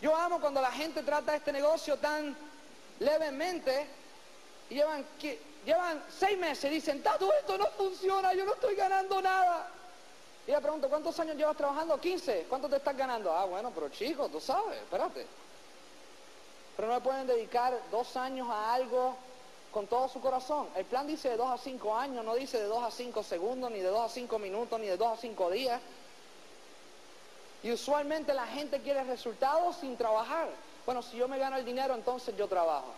Yo 0.00 0.14
amo 0.14 0.40
cuando 0.40 0.60
la 0.60 0.70
gente 0.70 1.02
trata 1.02 1.34
este 1.34 1.52
negocio 1.52 1.96
tan 1.96 2.36
levemente 3.00 3.86
y 4.70 4.74
llevan, 4.74 5.04
llevan 5.64 6.02
seis 6.08 6.38
meses 6.38 6.70
y 6.70 6.74
dicen, 6.74 7.02
todo 7.02 7.32
esto 7.32 7.58
no 7.58 7.66
funciona, 7.70 8.32
yo 8.34 8.44
no 8.44 8.54
estoy 8.54 8.74
ganando 8.76 9.20
nada. 9.20 9.68
Y 10.46 10.52
le 10.52 10.60
pregunto, 10.60 10.88
¿cuántos 10.88 11.18
años 11.20 11.36
llevas 11.36 11.56
trabajando? 11.56 12.00
15. 12.00 12.46
¿Cuánto 12.48 12.68
te 12.68 12.76
estás 12.76 12.96
ganando? 12.96 13.32
Ah, 13.32 13.44
bueno, 13.44 13.70
pero 13.74 13.88
chico, 13.88 14.28
tú 14.28 14.40
sabes, 14.40 14.78
espérate 14.78 15.26
pero 16.78 16.86
no 16.86 16.94
le 16.94 17.00
pueden 17.00 17.26
dedicar 17.26 17.76
dos 17.90 18.16
años 18.16 18.48
a 18.48 18.72
algo 18.72 19.16
con 19.72 19.86
todo 19.86 20.08
su 20.08 20.20
corazón. 20.20 20.68
El 20.74 20.84
plan 20.86 21.06
dice 21.06 21.30
de 21.30 21.36
dos 21.36 21.50
a 21.50 21.58
cinco 21.58 21.94
años, 21.94 22.24
no 22.24 22.34
dice 22.34 22.58
de 22.58 22.64
dos 22.64 22.82
a 22.82 22.90
cinco 22.90 23.22
segundos, 23.22 23.70
ni 23.70 23.80
de 23.80 23.88
dos 23.88 24.00
a 24.00 24.08
cinco 24.08 24.38
minutos, 24.38 24.78
ni 24.80 24.86
de 24.86 24.96
dos 24.96 25.18
a 25.18 25.20
cinco 25.20 25.50
días. 25.50 25.80
Y 27.62 27.72
usualmente 27.72 28.32
la 28.34 28.46
gente 28.46 28.80
quiere 28.80 29.04
resultados 29.04 29.76
sin 29.76 29.96
trabajar. 29.96 30.48
Bueno, 30.86 31.02
si 31.02 31.16
yo 31.16 31.28
me 31.28 31.38
gano 31.38 31.56
el 31.56 31.64
dinero, 31.64 31.94
entonces 31.94 32.36
yo 32.36 32.48
trabajo. 32.48 32.94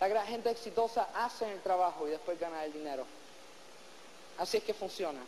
La 0.00 0.08
gran 0.08 0.26
gente 0.26 0.50
exitosa 0.50 1.08
hace 1.14 1.52
el 1.52 1.60
trabajo 1.60 2.08
y 2.08 2.10
después 2.10 2.40
gana 2.40 2.64
el 2.64 2.72
dinero. 2.72 3.04
Así 4.38 4.56
es 4.56 4.64
que 4.64 4.72
funciona. 4.72 5.20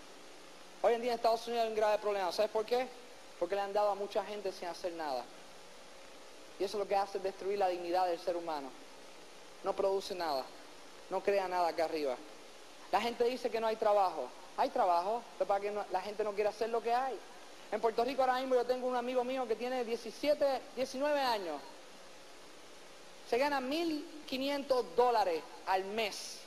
Hoy 0.81 0.95
en 0.95 1.03
día 1.03 1.13
en 1.13 1.17
Estados 1.17 1.47
Unidos 1.47 1.65
hay 1.65 1.71
un 1.71 1.77
grave 1.77 1.99
problema. 1.99 2.33
¿Sabes 2.33 2.51
por 2.51 2.65
qué? 2.65 2.89
Porque 3.39 3.55
le 3.55 3.61
han 3.61 3.75
dado 3.75 3.91
a 3.91 3.95
mucha 3.95 4.25
gente 4.25 4.51
sin 4.53 4.69
hacer 4.69 4.93
nada. 4.95 5.23
Y 6.59 6.65
eso 6.65 6.79
lo 6.79 6.89
que 6.89 6.97
hace 6.97 7.19
es 7.19 7.25
destruir 7.25 7.59
la 7.59 7.69
dignidad 7.69 8.07
del 8.07 8.19
ser 8.19 8.37
humano. 8.37 8.71
No 9.65 9.75
produce 9.75 10.15
nada, 10.15 10.45
no 11.11 11.23
crea 11.23 11.49
nada 11.49 11.69
acá 11.69 11.85
arriba. 11.85 12.17
La 12.91 13.01
gente 13.01 13.25
dice 13.25 13.51
que 13.51 13.61
no 13.61 13.67
hay 13.67 13.77
trabajo. 13.77 14.29
Hay 14.57 14.69
trabajo, 14.69 15.23
pero 15.39 15.49
para 15.49 15.61
que 15.61 15.73
la 15.91 16.01
gente 16.03 16.23
no 16.25 16.33
quiera 16.33 16.51
hacer 16.51 16.69
lo 16.69 16.83
que 16.83 16.93
hay. 16.93 17.19
En 17.71 17.81
Puerto 17.81 18.05
Rico 18.05 18.21
ahora 18.21 18.39
mismo 18.39 18.55
yo 18.55 18.67
tengo 18.67 18.87
un 18.87 18.97
amigo 18.97 19.25
mío 19.25 19.49
que 19.49 19.57
tiene 19.57 19.83
17, 19.85 20.61
19 20.77 21.21
años. 21.21 21.57
Se 23.31 23.39
gana 23.39 23.61
1.500 23.61 24.85
dólares 24.95 25.43
al 25.67 25.85
mes. 25.85 26.41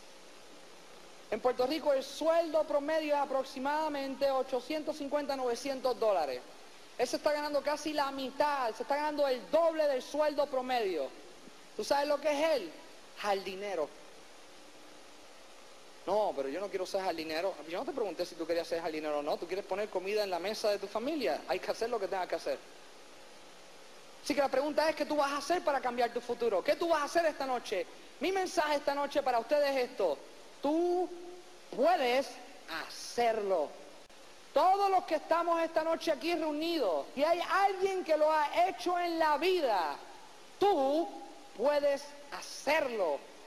En 1.31 1.39
Puerto 1.39 1.65
Rico 1.65 1.93
el 1.93 2.03
sueldo 2.03 2.63
promedio 2.65 3.15
es 3.15 3.21
aproximadamente 3.21 4.29
850, 4.29 5.35
900 5.35 5.99
dólares. 5.99 6.41
Él 6.97 7.09
está 7.11 7.33
ganando 7.33 7.61
casi 7.61 7.91
la 7.91 8.11
mitad, 8.11 8.73
se 8.75 8.83
está 8.83 8.95
ganando 8.95 9.27
el 9.27 9.49
doble 9.49 9.87
del 9.87 10.03
sueldo 10.03 10.45
promedio. 10.45 11.09
¿Tú 11.75 11.83
sabes 11.83 12.07
lo 12.07 12.21
que 12.21 12.31
es 12.31 12.49
él? 12.55 12.71
Jardinero. 13.17 13.89
No, 16.05 16.33
pero 16.35 16.49
yo 16.49 16.59
no 16.59 16.69
quiero 16.69 16.85
ser 16.85 17.01
jardinero. 17.01 17.53
Yo 17.67 17.79
no 17.79 17.85
te 17.85 17.91
pregunté 17.91 18.25
si 18.25 18.35
tú 18.35 18.45
querías 18.45 18.67
ser 18.67 18.81
jardinero 18.81 19.19
o 19.19 19.23
no. 19.23 19.37
Tú 19.37 19.47
quieres 19.47 19.65
poner 19.65 19.89
comida 19.89 20.23
en 20.23 20.29
la 20.29 20.39
mesa 20.39 20.69
de 20.69 20.77
tu 20.77 20.87
familia. 20.87 21.41
Hay 21.47 21.59
que 21.59 21.71
hacer 21.71 21.89
lo 21.89 21.99
que 21.99 22.07
tengas 22.07 22.27
que 22.27 22.35
hacer. 22.35 22.59
Así 24.23 24.33
que 24.35 24.41
la 24.41 24.49
pregunta 24.49 24.87
es, 24.89 24.95
¿qué 24.95 25.05
tú 25.05 25.15
vas 25.15 25.31
a 25.31 25.37
hacer 25.37 25.63
para 25.63 25.79
cambiar 25.81 26.11
tu 26.11 26.21
futuro? 26.21 26.63
¿Qué 26.63 26.75
tú 26.75 26.89
vas 26.89 27.01
a 27.01 27.05
hacer 27.05 27.25
esta 27.25 27.45
noche? 27.45 27.85
Mi 28.19 28.31
mensaje 28.31 28.75
esta 28.75 28.93
noche 28.93 29.21
para 29.23 29.39
ustedes 29.39 29.75
es 29.75 29.89
esto. 29.89 30.17
Tú 30.61 31.09
puedes 31.75 32.29
hacerlo. 32.87 33.69
Todos 34.53 34.89
los 34.89 35.03
que 35.03 35.15
estamos 35.15 35.61
esta 35.61 35.83
noche 35.83 36.11
aquí 36.11 36.33
reunidos, 36.33 37.07
y 37.15 37.23
hay 37.23 37.41
alguien 37.41 38.03
que 38.03 38.15
lo 38.15 38.31
ha 38.31 38.67
hecho 38.67 38.97
en 38.97 39.19
la 39.19 39.37
vida, 39.37 39.97
tú 40.59 41.09
puedes 41.57 42.01
hacerlo. 42.01 42.24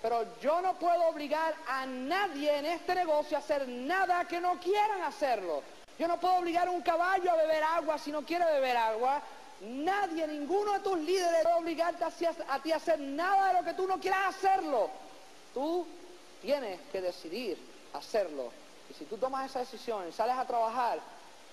Pero 0.00 0.38
yo 0.40 0.60
no 0.62 0.74
puedo 0.78 1.04
obligar 1.08 1.54
a 1.66 1.84
nadie 1.86 2.58
en 2.58 2.66
este 2.66 2.94
negocio 2.94 3.36
a 3.36 3.40
hacer 3.40 3.66
nada 3.68 4.26
que 4.26 4.40
no 4.40 4.58
quieran 4.60 5.02
hacerlo. 5.02 5.62
Yo 5.98 6.06
no 6.06 6.20
puedo 6.20 6.36
obligar 6.36 6.68
a 6.68 6.70
un 6.70 6.82
caballo 6.82 7.30
a 7.30 7.36
beber 7.36 7.62
agua 7.62 7.98
si 7.98 8.12
no 8.12 8.24
quiere 8.24 8.44
beber 8.44 8.76
agua. 8.76 9.20
Nadie, 9.60 10.28
ninguno 10.28 10.74
de 10.74 10.80
tus 10.80 10.98
líderes 10.98 11.42
puede 11.42 11.56
obligarte 11.56 12.04
a, 12.04 12.54
a 12.54 12.62
ti 12.62 12.70
a 12.70 12.76
hacer 12.76 13.00
nada 13.00 13.48
de 13.48 13.54
lo 13.54 13.64
que 13.64 13.74
tú 13.74 13.88
no 13.88 13.98
quieras 13.98 14.36
hacerlo. 14.36 14.88
Tú 15.52 15.84
tienes 16.40 16.78
que 16.92 17.00
decidir 17.00 17.58
hacerlo 17.92 18.52
y 18.90 18.94
si 18.94 19.04
tú 19.04 19.16
tomas 19.18 19.50
esa 19.50 19.60
decisión 19.60 20.12
sales 20.12 20.36
a 20.36 20.46
trabajar, 20.46 20.98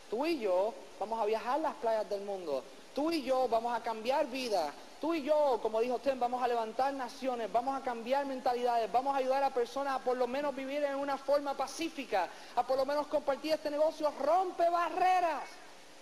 tú 0.10 0.26
y 0.26 0.40
yo 0.40 0.74
vamos 1.00 1.20
a 1.20 1.26
viajar 1.26 1.60
las 1.60 1.76
playas 1.76 2.10
del 2.10 2.22
mundo. 2.22 2.64
Tú 2.94 3.12
y 3.12 3.24
yo 3.24 3.48
vamos 3.50 3.76
a 3.76 3.84
cambiar 3.84 4.28
vidas. 4.28 4.74
Tú 5.02 5.14
y 5.14 5.24
yo, 5.24 5.60
como 5.62 5.82
dijo 5.82 5.96
usted, 5.96 6.16
vamos 6.18 6.42
a 6.42 6.48
levantar 6.48 6.94
naciones, 6.94 7.52
vamos 7.52 7.80
a 7.80 7.84
cambiar 7.84 8.26
mentalidades, 8.26 8.92
vamos 8.92 9.14
a 9.14 9.18
ayudar 9.18 9.44
a 9.44 9.54
personas 9.54 9.96
a 9.96 10.00
por 10.00 10.18
lo 10.18 10.26
menos 10.26 10.56
vivir 10.56 10.84
en 10.84 10.96
una 10.96 11.18
forma 11.18 11.56
pacífica, 11.56 12.30
a 12.56 12.64
por 12.66 12.78
lo 12.78 12.86
menos 12.86 13.08
compartir 13.08 13.54
este 13.54 13.70
negocio, 13.70 14.12
rompe 14.22 14.70
barreras. 14.70 15.44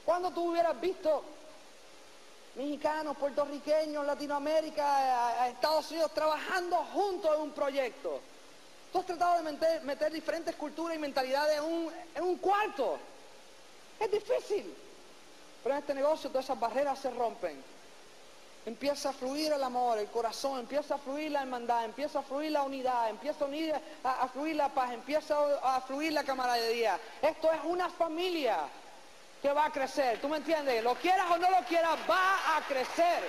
Cuando 0.05 0.31
tú 0.31 0.51
hubieras 0.51 0.79
visto 0.79 1.23
mexicanos, 2.55 3.17
puertorriqueños, 3.17 4.05
Latinoamérica, 4.05 5.47
Estados 5.47 5.89
Unidos 5.91 6.13
trabajando 6.13 6.77
juntos 6.93 7.35
en 7.35 7.41
un 7.41 7.51
proyecto? 7.51 8.19
Tú 8.91 8.99
has 8.99 9.05
tratado 9.07 9.41
de 9.41 9.79
meter, 9.81 10.11
diferentes 10.11 10.55
culturas 10.55 10.95
y 10.95 10.99
mentalidades 10.99 11.59
en 12.15 12.23
un 12.23 12.37
cuarto. 12.37 12.99
Es 13.99 14.11
difícil. 14.11 14.71
Pero 15.63 15.75
en 15.75 15.81
este 15.81 15.95
negocio 15.95 16.29
todas 16.29 16.45
esas 16.45 16.59
barreras 16.59 16.99
se 16.99 17.09
rompen. 17.09 17.73
Empieza 18.65 19.09
a 19.09 19.13
fluir 19.13 19.51
el 19.51 19.61
amor, 19.61 19.97
el 19.97 20.07
corazón, 20.07 20.59
empieza 20.59 20.95
a 20.95 20.97
fluir 20.97 21.31
la 21.31 21.41
hermandad, 21.41 21.83
empieza 21.83 22.19
a 22.19 22.23
fluir 22.23 22.51
la 22.51 22.63
unidad, 22.63 23.09
empieza 23.09 23.45
a, 24.03 24.27
fluir 24.29 24.55
la 24.55 24.69
paz, 24.69 24.93
empieza 24.93 25.35
a, 25.35 25.75
a, 25.75 25.81
fluir 25.81 26.13
la 26.13 26.23
camaradería. 26.23 26.97
Esto 27.21 27.51
es 27.51 27.59
una 27.65 27.89
familia 27.89 28.59
que 29.41 29.51
va 29.51 29.65
a 29.65 29.71
crecer, 29.71 30.21
¿tú 30.21 30.29
me 30.29 30.37
entiendes? 30.37 30.81
Lo 30.81 30.95
quieras 30.95 31.25
o 31.29 31.37
no 31.37 31.49
lo 31.51 31.65
quieras, 31.65 31.97
va 32.09 32.57
a 32.57 32.61
crecer 32.61 33.23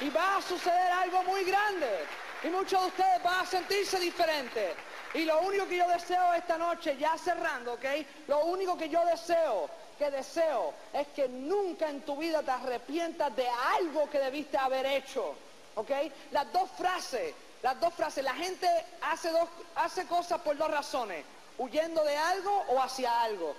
y 0.00 0.08
va 0.08 0.36
a 0.36 0.42
suceder 0.42 0.92
algo 0.92 1.22
muy 1.24 1.44
grande. 1.44 2.06
Y 2.42 2.48
muchos 2.48 2.80
de 2.80 2.86
ustedes 2.86 3.22
van 3.22 3.40
a 3.40 3.46
sentirse 3.46 3.98
diferentes. 3.98 4.74
Y 5.14 5.24
lo 5.24 5.40
único 5.40 5.66
que 5.66 5.76
yo 5.76 5.88
deseo 5.88 6.34
esta 6.34 6.56
noche, 6.56 6.96
ya 6.96 7.16
cerrando, 7.18 7.74
¿ok? 7.74 7.84
Lo 8.28 8.44
único 8.44 8.76
que 8.76 8.88
yo 8.88 9.04
deseo, 9.06 9.68
que 9.98 10.10
deseo, 10.10 10.72
es 10.92 11.08
que 11.08 11.28
nunca 11.28 11.90
en 11.90 12.02
tu 12.02 12.16
vida 12.16 12.42
te 12.42 12.50
arrepientas 12.50 13.34
de 13.34 13.46
algo 13.48 14.08
que 14.08 14.18
debiste 14.18 14.56
haber 14.56 14.86
hecho, 14.86 15.34
¿ok? 15.74 15.90
Las 16.30 16.52
dos 16.52 16.70
frases, 16.70 17.34
las 17.62 17.78
dos 17.80 17.92
frases, 17.92 18.24
la 18.24 18.34
gente 18.34 18.68
hace, 19.02 19.30
dos, 19.30 19.48
hace 19.74 20.06
cosas 20.06 20.40
por 20.40 20.56
dos 20.56 20.70
razones, 20.70 21.24
huyendo 21.58 22.04
de 22.04 22.16
algo 22.16 22.64
o 22.68 22.80
hacia 22.80 23.20
algo, 23.20 23.54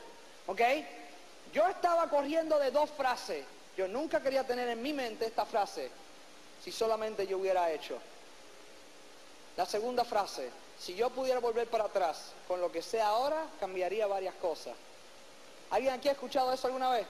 ¿ok? 0.48 0.62
Yo 1.54 1.68
estaba 1.68 2.10
corriendo 2.10 2.58
de 2.58 2.72
dos 2.72 2.90
frases, 2.92 3.46
yo 3.76 3.88
nunca 3.88 4.22
quería 4.22 4.46
tener 4.46 4.70
en 4.70 4.82
mi 4.82 4.94
mente 4.94 5.26
esta 5.26 5.46
frase, 5.46 5.92
si 6.64 6.72
solamente 6.72 7.28
yo 7.28 7.38
hubiera 7.38 7.72
hecho. 7.72 8.00
La 9.58 9.66
segunda 9.66 10.06
frase, 10.06 10.50
si 10.80 10.96
yo 10.96 11.10
pudiera 11.10 11.40
volver 11.40 11.68
para 11.68 11.86
atrás 11.86 12.32
con 12.48 12.62
lo 12.62 12.72
que 12.72 12.82
sé 12.82 13.02
ahora, 13.02 13.46
cambiaría 13.60 14.08
varias 14.08 14.36
cosas. 14.36 14.74
¿Alguien 15.72 15.94
aquí 15.94 16.10
ha 16.10 16.14
escuchado 16.14 16.52
eso 16.54 16.68
alguna 16.68 16.90
vez? 16.90 17.08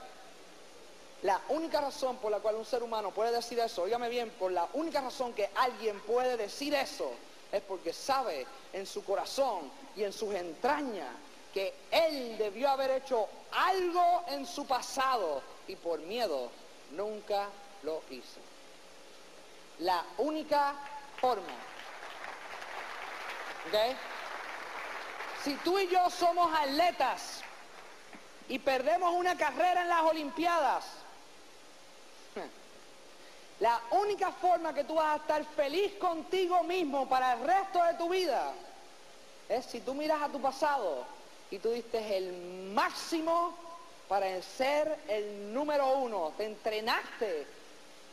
La 1.22 1.40
única 1.48 1.80
razón 1.80 2.16
por 2.16 2.30
la 2.30 2.40
cual 2.40 2.56
un 2.56 2.64
ser 2.64 2.82
humano 2.82 3.10
puede 3.10 3.32
decir 3.32 3.58
eso, 3.58 3.82
óigame 3.82 4.08
bien, 4.08 4.30
por 4.30 4.52
la 4.52 4.66
única 4.72 5.00
razón 5.00 5.34
que 5.34 5.50
alguien 5.54 6.00
puede 6.00 6.36
decir 6.36 6.74
eso, 6.74 7.12
es 7.52 7.60
porque 7.62 7.92
sabe 7.92 8.46
en 8.72 8.86
su 8.86 9.04
corazón 9.04 9.70
y 9.96 10.04
en 10.04 10.12
sus 10.12 10.34
entrañas 10.34 11.08
que 11.52 11.74
él 11.90 12.38
debió 12.38 12.70
haber 12.70 12.90
hecho 12.90 13.28
algo 13.52 14.24
en 14.28 14.46
su 14.46 14.66
pasado 14.66 15.42
y 15.66 15.76
por 15.76 16.00
miedo 16.00 16.50
nunca 16.92 17.48
lo 17.82 18.02
hizo. 18.10 18.40
La 19.80 20.04
única 20.18 20.74
forma 21.20 21.70
si 25.44 25.54
tú 25.56 25.78
y 25.78 25.88
yo 25.88 26.08
somos 26.10 26.52
atletas 26.54 27.42
y 28.50 28.58
perdemos 28.58 29.14
una 29.14 29.36
carrera 29.36 29.82
en 29.82 29.88
las 29.88 30.02
Olimpiadas, 30.02 30.84
la 33.60 33.80
única 33.92 34.32
forma 34.32 34.74
que 34.74 34.82
tú 34.82 34.96
vas 34.96 35.14
a 35.14 35.22
estar 35.22 35.44
feliz 35.54 35.92
contigo 35.94 36.64
mismo 36.64 37.08
para 37.08 37.34
el 37.34 37.46
resto 37.46 37.82
de 37.84 37.94
tu 37.94 38.08
vida 38.08 38.52
es 39.48 39.64
si 39.66 39.80
tú 39.80 39.94
miras 39.94 40.20
a 40.20 40.28
tu 40.28 40.40
pasado 40.40 41.04
y 41.48 41.60
tú 41.60 41.70
diste 41.70 42.16
el 42.16 42.72
máximo 42.74 43.54
para 44.08 44.42
ser 44.42 44.98
el 45.06 45.54
número 45.54 45.98
uno, 45.98 46.32
te 46.36 46.46
entrenaste 46.46 47.46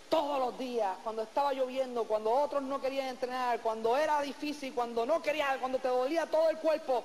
todos 0.08 0.39
los 0.39 0.60
días, 0.60 0.95
cuando 1.04 1.23
estaba 1.23 1.52
lloviendo, 1.52 2.04
cuando 2.04 2.30
otros 2.32 2.62
no 2.62 2.80
querían 2.80 3.08
entrenar, 3.08 3.60
cuando 3.62 3.97
era 3.97 4.21
difícil, 4.21 4.71
cuando 4.76 5.04
no 5.04 5.19
querías, 5.19 5.58
cuando 5.58 5.80
te 5.80 5.88
dolía 5.88 6.28
todo 6.28 6.52
el 6.52 6.58
cuerpo, 6.58 7.04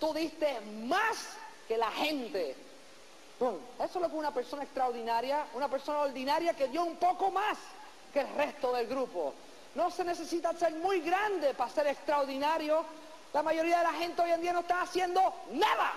tú 0.00 0.12
diste 0.12 0.60
más 0.60 1.36
que 1.68 1.78
la 1.78 1.90
gente. 1.90 2.63
Eso 3.52 3.98
es 3.98 4.02
lo 4.02 4.08
que 4.08 4.16
una 4.16 4.32
persona 4.32 4.62
extraordinaria, 4.62 5.46
una 5.54 5.68
persona 5.68 6.00
ordinaria 6.00 6.54
que 6.54 6.68
dio 6.68 6.84
un 6.84 6.96
poco 6.96 7.30
más 7.30 7.58
que 8.12 8.20
el 8.20 8.28
resto 8.34 8.72
del 8.72 8.86
grupo. 8.86 9.34
No 9.74 9.90
se 9.90 10.04
necesita 10.04 10.52
ser 10.54 10.72
muy 10.74 11.00
grande 11.00 11.52
para 11.54 11.70
ser 11.70 11.86
extraordinario. 11.88 12.84
La 13.32 13.42
mayoría 13.42 13.78
de 13.78 13.84
la 13.84 13.92
gente 13.92 14.22
hoy 14.22 14.30
en 14.30 14.40
día 14.40 14.52
no 14.52 14.60
está 14.60 14.82
haciendo 14.82 15.20
nada. 15.52 15.92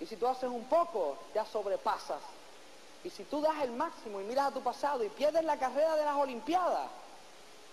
Y 0.00 0.06
si 0.06 0.16
tú 0.16 0.26
haces 0.26 0.50
un 0.50 0.64
poco, 0.64 1.16
ya 1.34 1.44
sobrepasas. 1.46 2.20
Y 3.04 3.10
si 3.10 3.24
tú 3.24 3.40
das 3.40 3.62
el 3.62 3.72
máximo 3.72 4.20
y 4.20 4.24
miras 4.24 4.48
a 4.48 4.54
tu 4.54 4.60
pasado 4.60 5.02
y 5.02 5.08
pierdes 5.08 5.44
la 5.44 5.58
carrera 5.58 5.96
de 5.96 6.04
las 6.04 6.16
Olimpiadas, 6.16 6.88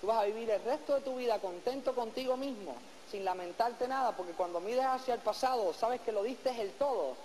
tú 0.02 0.08
vas 0.08 0.20
a 0.20 0.24
vivir 0.24 0.50
el 0.50 0.64
resto 0.64 0.96
de 0.96 1.02
tu 1.02 1.18
vida 1.18 1.40
contento 1.40 1.94
contigo 1.94 2.36
mismo, 2.38 2.74
sin 3.12 3.26
lamentarte 3.26 3.88
nada, 3.88 4.14
porque 4.14 4.32
cuando 4.32 4.60
mires 4.60 4.86
hacia 4.86 5.14
el 5.14 5.20
pasado, 5.20 5.74
sabes 5.74 6.02
que 6.02 6.12
lo 6.12 6.24
diste 6.24 6.50
el 6.60 6.72
todo 6.74 7.16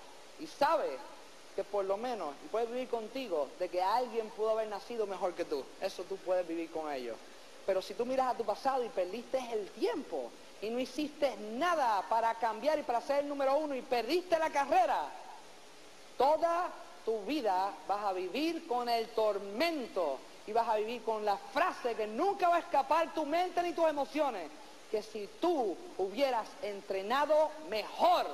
y 0.40 0.46
sabes 0.46 0.98
que 1.54 1.64
por 1.64 1.84
lo 1.84 1.96
menos, 1.96 2.34
puedes 2.50 2.70
vivir 2.70 2.88
contigo, 2.88 3.48
de 3.58 3.68
que 3.68 3.82
alguien 3.82 4.28
pudo 4.30 4.50
haber 4.50 4.68
nacido 4.68 5.06
mejor 5.06 5.34
que 5.34 5.44
tú. 5.44 5.64
Eso 5.80 6.02
tú 6.04 6.16
puedes 6.16 6.46
vivir 6.46 6.70
con 6.70 6.92
ellos. 6.92 7.16
Pero 7.66 7.80
si 7.80 7.94
tú 7.94 8.04
miras 8.04 8.28
a 8.28 8.36
tu 8.36 8.44
pasado 8.44 8.84
y 8.84 8.88
perdiste 8.88 9.38
el 9.52 9.68
tiempo 9.70 10.30
y 10.60 10.70
no 10.70 10.78
hiciste 10.78 11.36
nada 11.52 12.02
para 12.08 12.34
cambiar 12.34 12.78
y 12.78 12.82
para 12.82 13.00
ser 13.00 13.20
el 13.20 13.28
número 13.28 13.56
uno 13.56 13.74
y 13.74 13.82
perdiste 13.82 14.38
la 14.38 14.50
carrera, 14.50 15.08
toda 16.18 16.70
tu 17.04 17.22
vida 17.24 17.72
vas 17.86 18.04
a 18.04 18.12
vivir 18.12 18.66
con 18.66 18.88
el 18.88 19.08
tormento 19.08 20.18
y 20.46 20.52
vas 20.52 20.68
a 20.68 20.76
vivir 20.76 21.02
con 21.02 21.24
la 21.24 21.36
frase 21.36 21.94
que 21.94 22.06
nunca 22.06 22.48
va 22.48 22.56
a 22.56 22.60
escapar 22.60 23.14
tu 23.14 23.24
mente 23.24 23.62
ni 23.62 23.72
tus 23.72 23.88
emociones, 23.88 24.50
que 24.90 25.02
si 25.02 25.28
tú 25.40 25.76
hubieras 25.98 26.46
entrenado 26.62 27.50
mejor, 27.68 28.26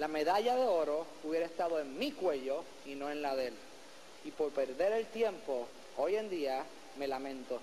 la 0.00 0.08
medalla 0.08 0.56
de 0.56 0.66
oro 0.66 1.04
hubiera 1.24 1.44
estado 1.44 1.78
en 1.78 1.98
mi 1.98 2.12
cuello 2.12 2.64
y 2.86 2.94
no 2.94 3.10
en 3.10 3.20
la 3.20 3.36
de 3.36 3.48
él. 3.48 3.54
Y 4.24 4.30
por 4.30 4.50
perder 4.50 4.92
el 4.92 5.04
tiempo, 5.08 5.68
hoy 5.98 6.16
en 6.16 6.30
día 6.30 6.64
me 6.96 7.06
lamento. 7.06 7.60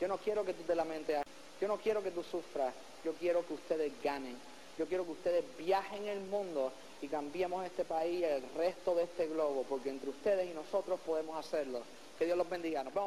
Yo 0.00 0.08
no 0.08 0.16
quiero 0.16 0.42
que 0.42 0.54
tú 0.54 0.62
te 0.62 0.74
lamentes, 0.74 1.22
yo 1.60 1.68
no 1.68 1.76
quiero 1.76 2.02
que 2.02 2.12
tú 2.12 2.22
sufras, 2.22 2.72
yo 3.04 3.12
quiero 3.12 3.46
que 3.46 3.52
ustedes 3.52 3.92
ganen. 4.02 4.34
Yo 4.78 4.86
quiero 4.86 5.04
que 5.04 5.12
ustedes 5.12 5.44
viajen 5.58 6.08
el 6.08 6.20
mundo 6.22 6.72
y 7.02 7.08
cambiemos 7.08 7.64
este 7.66 7.84
país 7.84 8.20
y 8.20 8.24
el 8.24 8.42
resto 8.56 8.94
de 8.94 9.04
este 9.04 9.26
globo, 9.26 9.66
porque 9.68 9.90
entre 9.90 10.10
ustedes 10.10 10.50
y 10.50 10.54
nosotros 10.54 10.98
podemos 11.04 11.36
hacerlo. 11.36 11.82
Que 12.18 12.24
Dios 12.24 12.38
los 12.38 12.48
bendiga. 12.48 12.82
Nos 12.82 12.94
vemos. 12.94 13.02